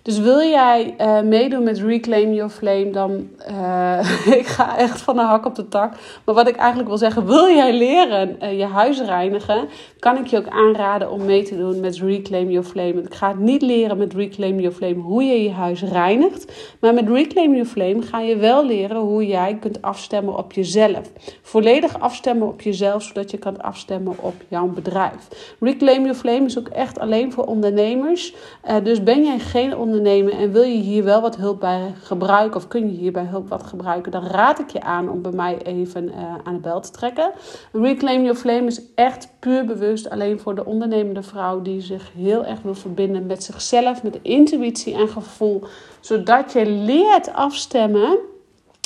Dus 0.02 0.19
wil 0.19 0.40
jij 0.40 0.95
uh, 1.00 1.21
meedoen 1.21 1.62
met 1.62 1.78
Reclaim 1.78 2.33
Your 2.33 2.50
Flame, 2.50 2.90
dan 2.90 3.28
uh, 3.50 4.26
ik 4.40 4.47
ga 4.47 4.78
echt 4.78 5.00
van 5.00 5.17
de 5.17 5.23
hak 5.23 5.47
op 5.47 5.55
de 5.55 5.69
tak. 5.69 5.93
Maar 6.25 6.35
wat 6.35 6.49
ik 6.49 6.57
eigenlijk 6.57 6.88
wil 6.88 6.99
zeggen, 6.99 7.26
wil 7.26 7.49
jij 7.49 7.73
leren 7.76 8.37
uh, 8.43 8.59
je 8.59 8.64
huis 8.64 9.00
reinigen, 9.00 9.69
kan 9.99 10.17
ik 10.17 10.26
je 10.26 10.37
ook 10.37 10.49
aanraden 10.49 11.11
om 11.11 11.25
mee 11.25 11.43
te 11.43 11.57
doen 11.57 11.81
met 11.81 11.99
Reclaim 11.99 12.50
Your 12.50 12.67
Flame. 12.67 13.02
Ik 13.02 13.14
ga 13.14 13.35
niet 13.38 13.62
leren 13.62 13.99
met 13.99 14.14
Reclaim 14.14 14.61
Your 14.61 14.76
Flame 14.76 15.00
hoe 15.00 15.25
je 15.25 15.43
je 15.43 15.50
huis 15.50 15.83
reinigt, 15.83 16.52
maar 16.81 16.95
met 16.95 17.09
Reclaim 17.09 17.52
Your 17.52 17.69
Flame 17.69 18.02
ga 18.02 18.21
je 18.21 18.37
wel 18.37 18.67
leren 18.67 19.00
hoe 19.00 19.26
jij 19.26 19.57
kunt 19.61 19.83
afstemmen 19.83 20.37
op 20.37 20.52
jezelf. 20.52 21.11
Volledig 21.43 22.00
afstemmen 22.00 22.49
op 22.49 22.61
jezelf, 22.61 23.02
zodat 23.02 23.31
je 23.31 23.38
kan 23.38 23.61
afstemmen 23.61 24.14
op 24.21 24.35
jouw 24.49 24.67
bedrijf. 24.67 25.55
Reclaim 25.61 26.02
Your 26.02 26.14
Flame 26.14 26.45
is 26.45 26.59
ook 26.59 26.69
echt 26.69 26.99
alleen 26.99 27.33
voor 27.33 27.45
ondernemers. 27.45 28.35
dus 28.83 29.02
ben 29.02 29.25
jij 29.25 29.38
geen 29.38 29.76
ondernemer 29.76 29.97
ondernemen 29.99 30.33
en 30.33 30.52
wil 30.52 30.62
je 30.62 30.81
hier 30.81 31.05
wel 31.05 31.21
wat 31.21 31.37
hulp 31.37 31.61
bij 31.61 31.95
gebruiken 32.02 32.57
of 32.57 32.69
kun 32.69 32.90
je 32.90 32.99
hierbij 32.99 33.25
hulp 33.25 33.49
wat 33.49 33.62
gebruiken, 33.62 34.12
dan 34.12 34.26
raad 34.26 34.59
ik 34.59 34.71
je 34.71 34.81
aan 34.81 35.09
om 35.09 35.23
bij 35.23 35.33
mij 35.33 35.59
even 35.62 36.05
uh, 36.05 36.35
aan 36.45 36.55
de 36.55 36.61
bel 36.61 36.81
te 36.81 36.90
trekken. 36.90 37.31
Reclaim 37.73 38.23
Your 38.23 38.37
Flame 38.37 38.67
is 38.67 38.81
echt 38.95 39.28
puur 39.38 39.64
bewust 39.64 40.11
alleen 40.11 40.40
voor 40.40 40.55
de 40.55 40.64
ondernemende 40.64 41.23
vrouw 41.23 41.62
die 41.62 41.81
zich 41.81 42.12
heel 42.17 42.45
erg 42.45 42.62
wil 42.62 42.75
verbinden 42.75 43.26
met 43.26 43.45
zichzelf, 43.45 44.02
met 44.02 44.19
intuïtie 44.23 44.95
en 44.95 45.09
gevoel, 45.09 45.62
zodat 46.00 46.52
je 46.52 46.67
leert 46.67 47.33
afstemmen 47.33 48.19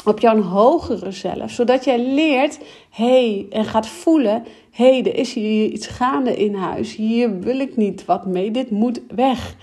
op 0.05 0.21
jouw 0.21 0.43
hogere 0.43 1.11
zelf. 1.11 1.51
Zodat 1.51 1.85
jij 1.85 1.99
leert, 2.15 2.59
hey, 2.91 3.47
en 3.51 3.65
gaat 3.65 3.89
voelen, 3.89 4.45
hey, 4.71 4.99
er 5.05 5.15
is 5.15 5.35
hier 5.35 5.65
iets 5.65 5.87
gaande 5.87 6.37
in 6.37 6.55
huis. 6.55 6.97
Hier 6.97 7.39
wil 7.41 7.61
ik 7.61 7.77
niet 7.77 8.05
wat 8.05 8.27
mee, 8.27 8.51
dit 8.51 8.71
moet 8.71 9.01
weg. 9.15 9.55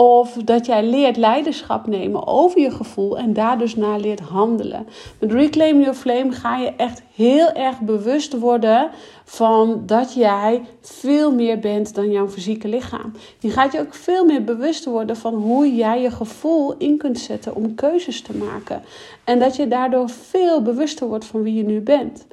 Of 0.00 0.32
dat 0.44 0.66
jij 0.66 0.84
leert 0.84 1.16
leiderschap 1.16 1.86
nemen 1.86 2.26
over 2.26 2.60
je 2.60 2.70
gevoel 2.70 3.18
en 3.18 3.32
daar 3.32 3.58
dus 3.58 3.76
naar 3.76 3.98
leert 3.98 4.20
handelen. 4.20 4.86
Met 5.18 5.32
Reclaim 5.32 5.80
Your 5.80 5.94
Flame 5.94 6.32
ga 6.32 6.56
je 6.56 6.72
echt 6.76 7.02
heel 7.14 7.52
erg 7.52 7.80
bewust 7.80 8.38
worden 8.38 8.90
van 9.24 9.82
dat 9.86 10.14
jij 10.14 10.62
veel 10.80 11.34
meer 11.34 11.58
bent 11.58 11.94
dan 11.94 12.10
jouw 12.10 12.28
fysieke 12.28 12.68
lichaam. 12.68 13.12
Je 13.38 13.50
gaat 13.50 13.72
je 13.72 13.80
ook 13.80 13.94
veel 13.94 14.24
meer 14.24 14.44
bewust 14.44 14.84
worden 14.84 15.16
van 15.16 15.34
hoe 15.34 15.74
jij 15.74 16.02
je 16.02 16.10
gevoel 16.10 16.74
in 16.76 16.98
kunt 16.98 17.18
zetten 17.18 17.54
om 17.54 17.74
keuzes 17.74 18.22
te 18.22 18.36
maken. 18.36 18.82
En 19.24 19.38
dat 19.38 19.56
je 19.56 19.68
daardoor 19.68 20.08
veel 20.08 20.62
bewuster 20.62 21.06
wordt 21.06 21.24
van 21.24 21.42
wie 21.42 21.54
je 21.54 21.64
nu 21.64 21.80
bent. 21.80 22.26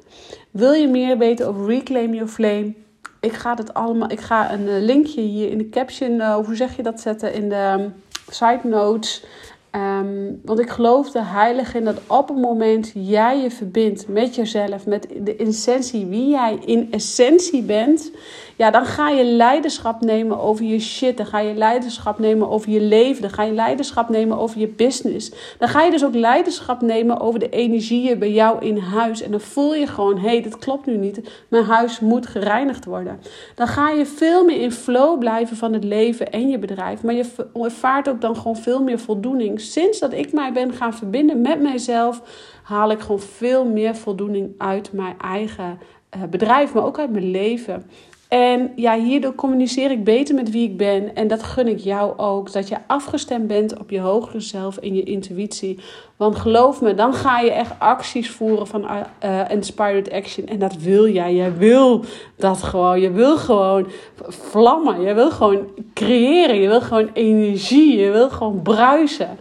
Wil 0.50 0.72
je 0.72 0.88
meer 0.88 1.18
weten 1.18 1.48
over 1.48 1.66
Reclaim 1.66 2.14
Your 2.14 2.28
Flame? 2.28 2.74
Ik 3.20 3.32
ga 3.32 3.54
het 3.54 3.74
allemaal. 3.74 4.10
Ik 4.10 4.20
ga 4.20 4.52
een 4.52 4.68
eh, 4.68 4.82
linkje 4.82 5.20
hier 5.20 5.50
in 5.50 5.58
de 5.58 5.68
caption, 5.68 6.12
uh, 6.12 6.34
hoe 6.34 6.56
zeg 6.56 6.76
je 6.76 6.82
dat, 6.82 7.00
zetten 7.00 7.32
in 7.32 7.48
de 7.48 7.74
um, 7.78 7.94
side 8.28 8.60
notes. 8.62 9.24
Ehm, 9.70 10.32
want 10.44 10.58
ik 10.58 10.70
geloof 10.70 11.10
de 11.10 11.22
heilige 11.22 11.78
in 11.78 11.84
dat 11.84 12.00
op 12.06 12.28
het 12.28 12.36
moment 12.38 12.90
jij 12.94 13.40
je 13.40 13.50
verbindt 13.50 14.08
met 14.08 14.34
jezelf, 14.34 14.86
met 14.86 15.08
de 15.16 15.36
essentie, 15.36 16.06
wie 16.06 16.28
jij 16.28 16.58
in 16.64 16.88
essentie 16.90 17.62
bent, 17.62 18.10
ja, 18.58 18.70
dan 18.70 18.86
ga 18.86 19.08
je 19.08 19.24
leiderschap 19.24 20.00
nemen 20.00 20.40
over 20.40 20.64
je 20.64 20.80
shit. 20.80 21.16
Dan 21.16 21.26
ga 21.26 21.38
je 21.38 21.54
leiderschap 21.54 22.18
nemen 22.18 22.48
over 22.50 22.70
je 22.70 22.80
leven. 22.80 23.22
Dan 23.22 23.30
ga 23.30 23.42
je 23.42 23.52
leiderschap 23.52 24.08
nemen 24.08 24.38
over 24.38 24.60
je 24.60 24.68
business. 24.68 25.32
Dan 25.58 25.68
ga 25.68 25.82
je 25.82 25.90
dus 25.90 26.04
ook 26.04 26.14
leiderschap 26.14 26.80
nemen 26.80 27.20
over 27.20 27.38
de 27.38 27.48
energieën 27.48 28.18
bij 28.18 28.32
jou 28.32 28.64
in 28.64 28.78
huis. 28.78 29.22
En 29.22 29.30
dan 29.30 29.40
voel 29.40 29.74
je 29.74 29.86
gewoon, 29.86 30.18
hé, 30.18 30.28
hey, 30.28 30.42
dit 30.42 30.58
klopt 30.58 30.86
nu 30.86 30.96
niet. 30.96 31.44
Mijn 31.48 31.64
huis 31.64 32.00
moet 32.00 32.26
gereinigd 32.26 32.84
worden. 32.84 33.20
Dan 33.54 33.66
ga 33.66 33.90
je 33.90 34.06
veel 34.06 34.44
meer 34.44 34.60
in 34.60 34.72
flow 34.72 35.18
blijven 35.18 35.56
van 35.56 35.72
het 35.72 35.84
leven 35.84 36.32
en 36.32 36.48
je 36.48 36.58
bedrijf. 36.58 37.02
Maar 37.02 37.14
je 37.14 37.24
ervaart 37.54 38.08
ook 38.08 38.20
dan 38.20 38.36
gewoon 38.36 38.56
veel 38.56 38.82
meer 38.82 38.98
voldoening. 38.98 39.60
Sinds 39.60 39.98
dat 39.98 40.12
ik 40.12 40.32
mij 40.32 40.52
ben 40.52 40.72
gaan 40.72 40.94
verbinden 40.94 41.40
met 41.40 41.60
mijzelf, 41.60 42.22
haal 42.62 42.90
ik 42.90 43.00
gewoon 43.00 43.20
veel 43.20 43.64
meer 43.64 43.96
voldoening 43.96 44.54
uit 44.56 44.92
mijn 44.92 45.14
eigen 45.18 45.78
eh, 46.08 46.22
bedrijf, 46.22 46.74
maar 46.74 46.84
ook 46.84 46.98
uit 46.98 47.10
mijn 47.10 47.30
leven. 47.30 47.86
En 48.28 48.72
ja, 48.76 48.98
hierdoor 48.98 49.34
communiceer 49.34 49.90
ik 49.90 50.04
beter 50.04 50.34
met 50.34 50.50
wie 50.50 50.68
ik 50.70 50.76
ben. 50.76 51.14
En 51.14 51.28
dat 51.28 51.42
gun 51.42 51.68
ik 51.68 51.78
jou 51.78 52.18
ook. 52.18 52.52
Dat 52.52 52.68
je 52.68 52.76
afgestemd 52.86 53.46
bent 53.46 53.78
op 53.78 53.90
je 53.90 54.00
hogere 54.00 54.40
zelf 54.40 54.76
en 54.76 54.94
je 54.94 55.02
intuïtie. 55.02 55.78
Want 56.16 56.36
geloof 56.36 56.80
me, 56.80 56.94
dan 56.94 57.14
ga 57.14 57.40
je 57.40 57.50
echt 57.50 57.72
acties 57.78 58.30
voeren 58.30 58.66
van 58.66 58.86
uh, 59.24 59.40
inspired 59.50 60.12
action. 60.12 60.46
En 60.46 60.58
dat 60.58 60.76
wil 60.76 61.08
jij. 61.08 61.34
Jij 61.34 61.56
wil 61.56 62.04
dat 62.36 62.62
gewoon. 62.62 63.00
Je 63.00 63.10
wil 63.10 63.36
gewoon 63.36 63.86
vlammen. 64.18 65.00
Je 65.00 65.14
wil 65.14 65.30
gewoon 65.30 65.66
creëren. 65.94 66.60
Je 66.60 66.68
wil 66.68 66.80
gewoon 66.80 67.10
energie. 67.12 67.96
Je 67.96 68.10
wil 68.10 68.30
gewoon 68.30 68.62
bruisen. 68.62 69.38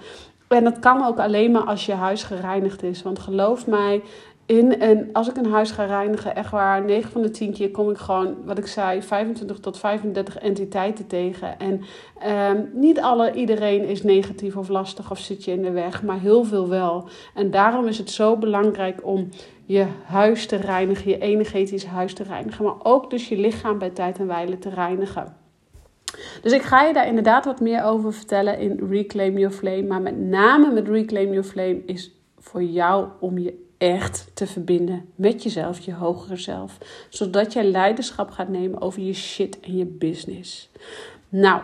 En 0.47 0.63
dat 0.63 0.79
kan 0.79 1.05
ook 1.05 1.19
alleen 1.19 1.51
maar 1.51 1.65
als 1.65 1.85
je 1.85 1.93
huis 1.93 2.23
gereinigd 2.23 2.83
is. 2.83 3.03
Want 3.03 3.19
geloof 3.19 3.67
mij, 3.67 4.01
in. 4.47 4.79
En 4.79 5.09
als 5.13 5.29
ik 5.29 5.37
een 5.37 5.51
huis 5.51 5.71
ga 5.71 5.85
reinigen, 5.85 6.35
echt 6.35 6.51
waar, 6.51 6.85
9 6.85 7.11
van 7.11 7.21
de 7.21 7.29
10 7.29 7.53
keer 7.53 7.71
kom 7.71 7.89
ik 7.89 7.97
gewoon, 7.97 8.35
wat 8.45 8.57
ik 8.57 8.67
zei, 8.67 9.01
25 9.01 9.59
tot 9.59 9.77
35 9.77 10.37
entiteiten 10.37 11.07
tegen. 11.07 11.59
En 11.59 11.81
ehm, 12.19 12.61
niet 12.73 12.99
alle, 12.99 13.33
iedereen 13.33 13.83
is 13.83 14.03
negatief 14.03 14.55
of 14.55 14.67
lastig 14.67 15.11
of 15.11 15.19
zit 15.19 15.43
je 15.43 15.51
in 15.51 15.61
de 15.61 15.71
weg, 15.71 16.03
maar 16.03 16.19
heel 16.19 16.43
veel 16.43 16.67
wel. 16.67 17.07
En 17.33 17.51
daarom 17.51 17.87
is 17.87 17.97
het 17.97 18.11
zo 18.11 18.37
belangrijk 18.37 19.05
om 19.05 19.29
je 19.65 19.85
huis 20.03 20.45
te 20.45 20.55
reinigen, 20.55 21.09
je 21.09 21.19
energetisch 21.19 21.85
huis 21.85 22.13
te 22.13 22.23
reinigen, 22.23 22.65
maar 22.65 22.83
ook 22.83 23.09
dus 23.09 23.29
je 23.29 23.37
lichaam 23.37 23.77
bij 23.77 23.89
tijd 23.89 24.19
en 24.19 24.27
wijle 24.27 24.59
te 24.59 24.69
reinigen. 24.69 25.35
Dus 26.41 26.51
ik 26.51 26.61
ga 26.61 26.83
je 26.83 26.93
daar 26.93 27.07
inderdaad 27.07 27.45
wat 27.45 27.59
meer 27.59 27.83
over 27.83 28.13
vertellen 28.13 28.59
in 28.59 28.87
Reclaim 28.89 29.37
Your 29.37 29.55
Flame. 29.55 29.83
Maar 29.83 30.01
met 30.01 30.19
name 30.19 30.71
met 30.71 30.87
Reclaim 30.87 31.29
Your 31.29 31.43
Flame 31.43 31.81
is 31.85 32.11
voor 32.37 32.63
jou 32.63 33.07
om 33.19 33.37
je 33.37 33.65
echt 33.77 34.31
te 34.33 34.47
verbinden 34.47 35.09
met 35.15 35.43
jezelf, 35.43 35.79
je 35.79 35.93
hogere 35.93 36.37
zelf. 36.37 36.77
Zodat 37.09 37.53
jij 37.53 37.63
leiderschap 37.63 38.31
gaat 38.31 38.49
nemen 38.49 38.81
over 38.81 39.01
je 39.01 39.13
shit 39.13 39.59
en 39.59 39.77
je 39.77 39.85
business. 39.85 40.69
Nou, 41.29 41.61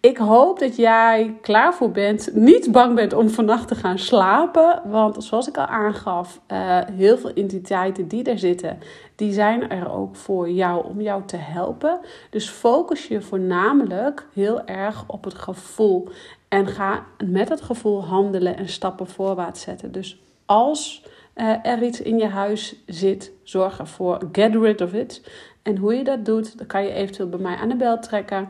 ik 0.00 0.16
hoop 0.16 0.58
dat 0.58 0.76
jij 0.76 1.36
klaar 1.40 1.74
voor 1.74 1.90
bent, 1.90 2.34
niet 2.34 2.72
bang 2.72 2.94
bent 2.94 3.12
om 3.12 3.28
vannacht 3.28 3.68
te 3.68 3.74
gaan 3.74 3.98
slapen. 3.98 4.82
Want 4.84 5.24
zoals 5.24 5.48
ik 5.48 5.56
al 5.58 5.66
aangaf, 5.66 6.40
uh, 6.52 6.78
heel 6.92 7.18
veel 7.18 7.32
entiteiten 7.32 8.08
die 8.08 8.24
er 8.24 8.38
zitten, 8.38 8.78
die 9.16 9.32
zijn 9.32 9.70
er 9.70 9.90
ook 9.92 10.16
voor 10.16 10.50
jou 10.50 10.84
om 10.84 11.00
jou 11.00 11.22
te 11.26 11.36
helpen. 11.36 11.98
Dus 12.30 12.48
focus 12.48 13.06
je 13.06 13.20
voornamelijk 13.20 14.26
heel 14.34 14.64
erg 14.64 15.04
op 15.06 15.24
het 15.24 15.34
gevoel. 15.34 16.08
En 16.48 16.66
ga 16.66 17.04
met 17.24 17.48
het 17.48 17.60
gevoel 17.60 18.04
handelen 18.04 18.56
en 18.56 18.68
stappen 18.68 19.06
voorwaarts 19.06 19.60
zetten. 19.60 19.92
Dus 19.92 20.22
als 20.46 21.04
uh, 21.40 21.66
er 21.66 21.82
iets 21.82 22.00
in 22.00 22.18
je 22.18 22.26
huis 22.26 22.82
zit, 22.86 23.32
zorg 23.42 23.78
ervoor. 23.78 24.28
Get 24.32 24.54
rid 24.54 24.80
of 24.80 24.92
it. 24.92 25.30
En 25.62 25.76
hoe 25.76 25.94
je 25.94 26.04
dat 26.04 26.24
doet, 26.24 26.58
dan 26.58 26.66
kan 26.66 26.82
je 26.82 26.92
eventueel 26.92 27.28
bij 27.28 27.38
mij 27.38 27.56
aan 27.56 27.68
de 27.68 27.76
bel 27.76 27.98
trekken. 28.00 28.48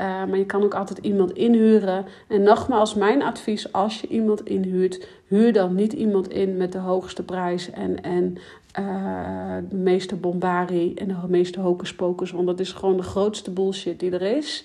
Uh, 0.00 0.06
maar 0.06 0.38
je 0.38 0.46
kan 0.46 0.62
ook 0.62 0.74
altijd 0.74 0.98
iemand 0.98 1.32
inhuren. 1.32 2.06
En 2.28 2.42
nogmaals, 2.42 2.94
mijn 2.94 3.22
advies: 3.22 3.72
als 3.72 4.00
je 4.00 4.06
iemand 4.06 4.44
inhuurt, 4.46 5.08
huur 5.26 5.52
dan 5.52 5.74
niet 5.74 5.92
iemand 5.92 6.28
in 6.28 6.56
met 6.56 6.72
de 6.72 6.78
hoogste 6.78 7.24
prijs 7.24 7.70
en, 7.70 8.02
en 8.02 8.36
uh, 8.80 9.56
de 9.68 9.76
meeste 9.76 10.16
bombari 10.16 10.94
en 10.94 11.08
de 11.08 11.14
meeste 11.28 11.60
hocus 11.60 11.94
pocus. 11.94 12.30
Want 12.30 12.46
dat 12.46 12.60
is 12.60 12.72
gewoon 12.72 12.96
de 12.96 13.02
grootste 13.02 13.50
bullshit 13.50 14.00
die 14.00 14.10
er 14.10 14.36
is. 14.36 14.64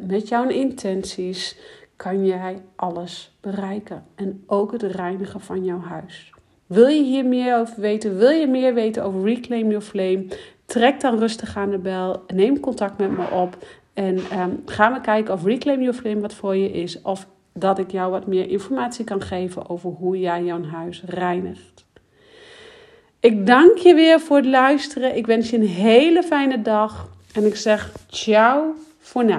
Met 0.00 0.28
jouw 0.28 0.48
intenties 0.48 1.58
kan 1.96 2.26
jij 2.26 2.62
alles 2.76 3.36
bereiken. 3.40 4.04
En 4.14 4.42
ook 4.46 4.72
het 4.72 4.82
reinigen 4.82 5.40
van 5.40 5.64
jouw 5.64 5.80
huis. 5.80 6.34
Wil 6.66 6.86
je 6.86 7.02
hier 7.02 7.24
meer 7.24 7.58
over 7.58 7.80
weten? 7.80 8.16
Wil 8.16 8.30
je 8.30 8.46
meer 8.46 8.74
weten 8.74 9.02
over 9.02 9.22
Reclaim 9.22 9.66
Your 9.66 9.84
Flame? 9.84 10.26
Trek 10.64 11.00
dan 11.00 11.18
rustig 11.18 11.56
aan 11.56 11.70
de 11.70 11.78
bel. 11.78 12.22
Neem 12.26 12.60
contact 12.60 12.98
met 12.98 13.10
me 13.10 13.30
op. 13.30 13.56
En 13.94 14.18
um, 14.40 14.62
ga 14.64 14.92
we 14.92 15.00
kijken 15.00 15.34
of 15.34 15.44
Reclaim 15.44 15.80
Your 15.80 15.98
Flame 15.98 16.20
wat 16.20 16.34
voor 16.34 16.56
je 16.56 16.70
is. 16.70 17.02
Of 17.02 17.26
dat 17.52 17.78
ik 17.78 17.90
jou 17.90 18.10
wat 18.10 18.26
meer 18.26 18.48
informatie 18.48 19.04
kan 19.04 19.22
geven 19.22 19.68
over 19.68 19.90
hoe 19.90 20.18
jij 20.18 20.44
jouw 20.44 20.64
huis 20.64 21.02
reinigt. 21.06 21.84
Ik 23.20 23.46
dank 23.46 23.78
je 23.78 23.94
weer 23.94 24.20
voor 24.20 24.36
het 24.36 24.46
luisteren. 24.46 25.16
Ik 25.16 25.26
wens 25.26 25.50
je 25.50 25.56
een 25.56 25.66
hele 25.66 26.22
fijne 26.22 26.62
dag. 26.62 27.10
En 27.32 27.46
ik 27.46 27.56
zeg 27.56 27.92
ciao 28.06 28.74
voor 28.98 29.24
nu. 29.24 29.34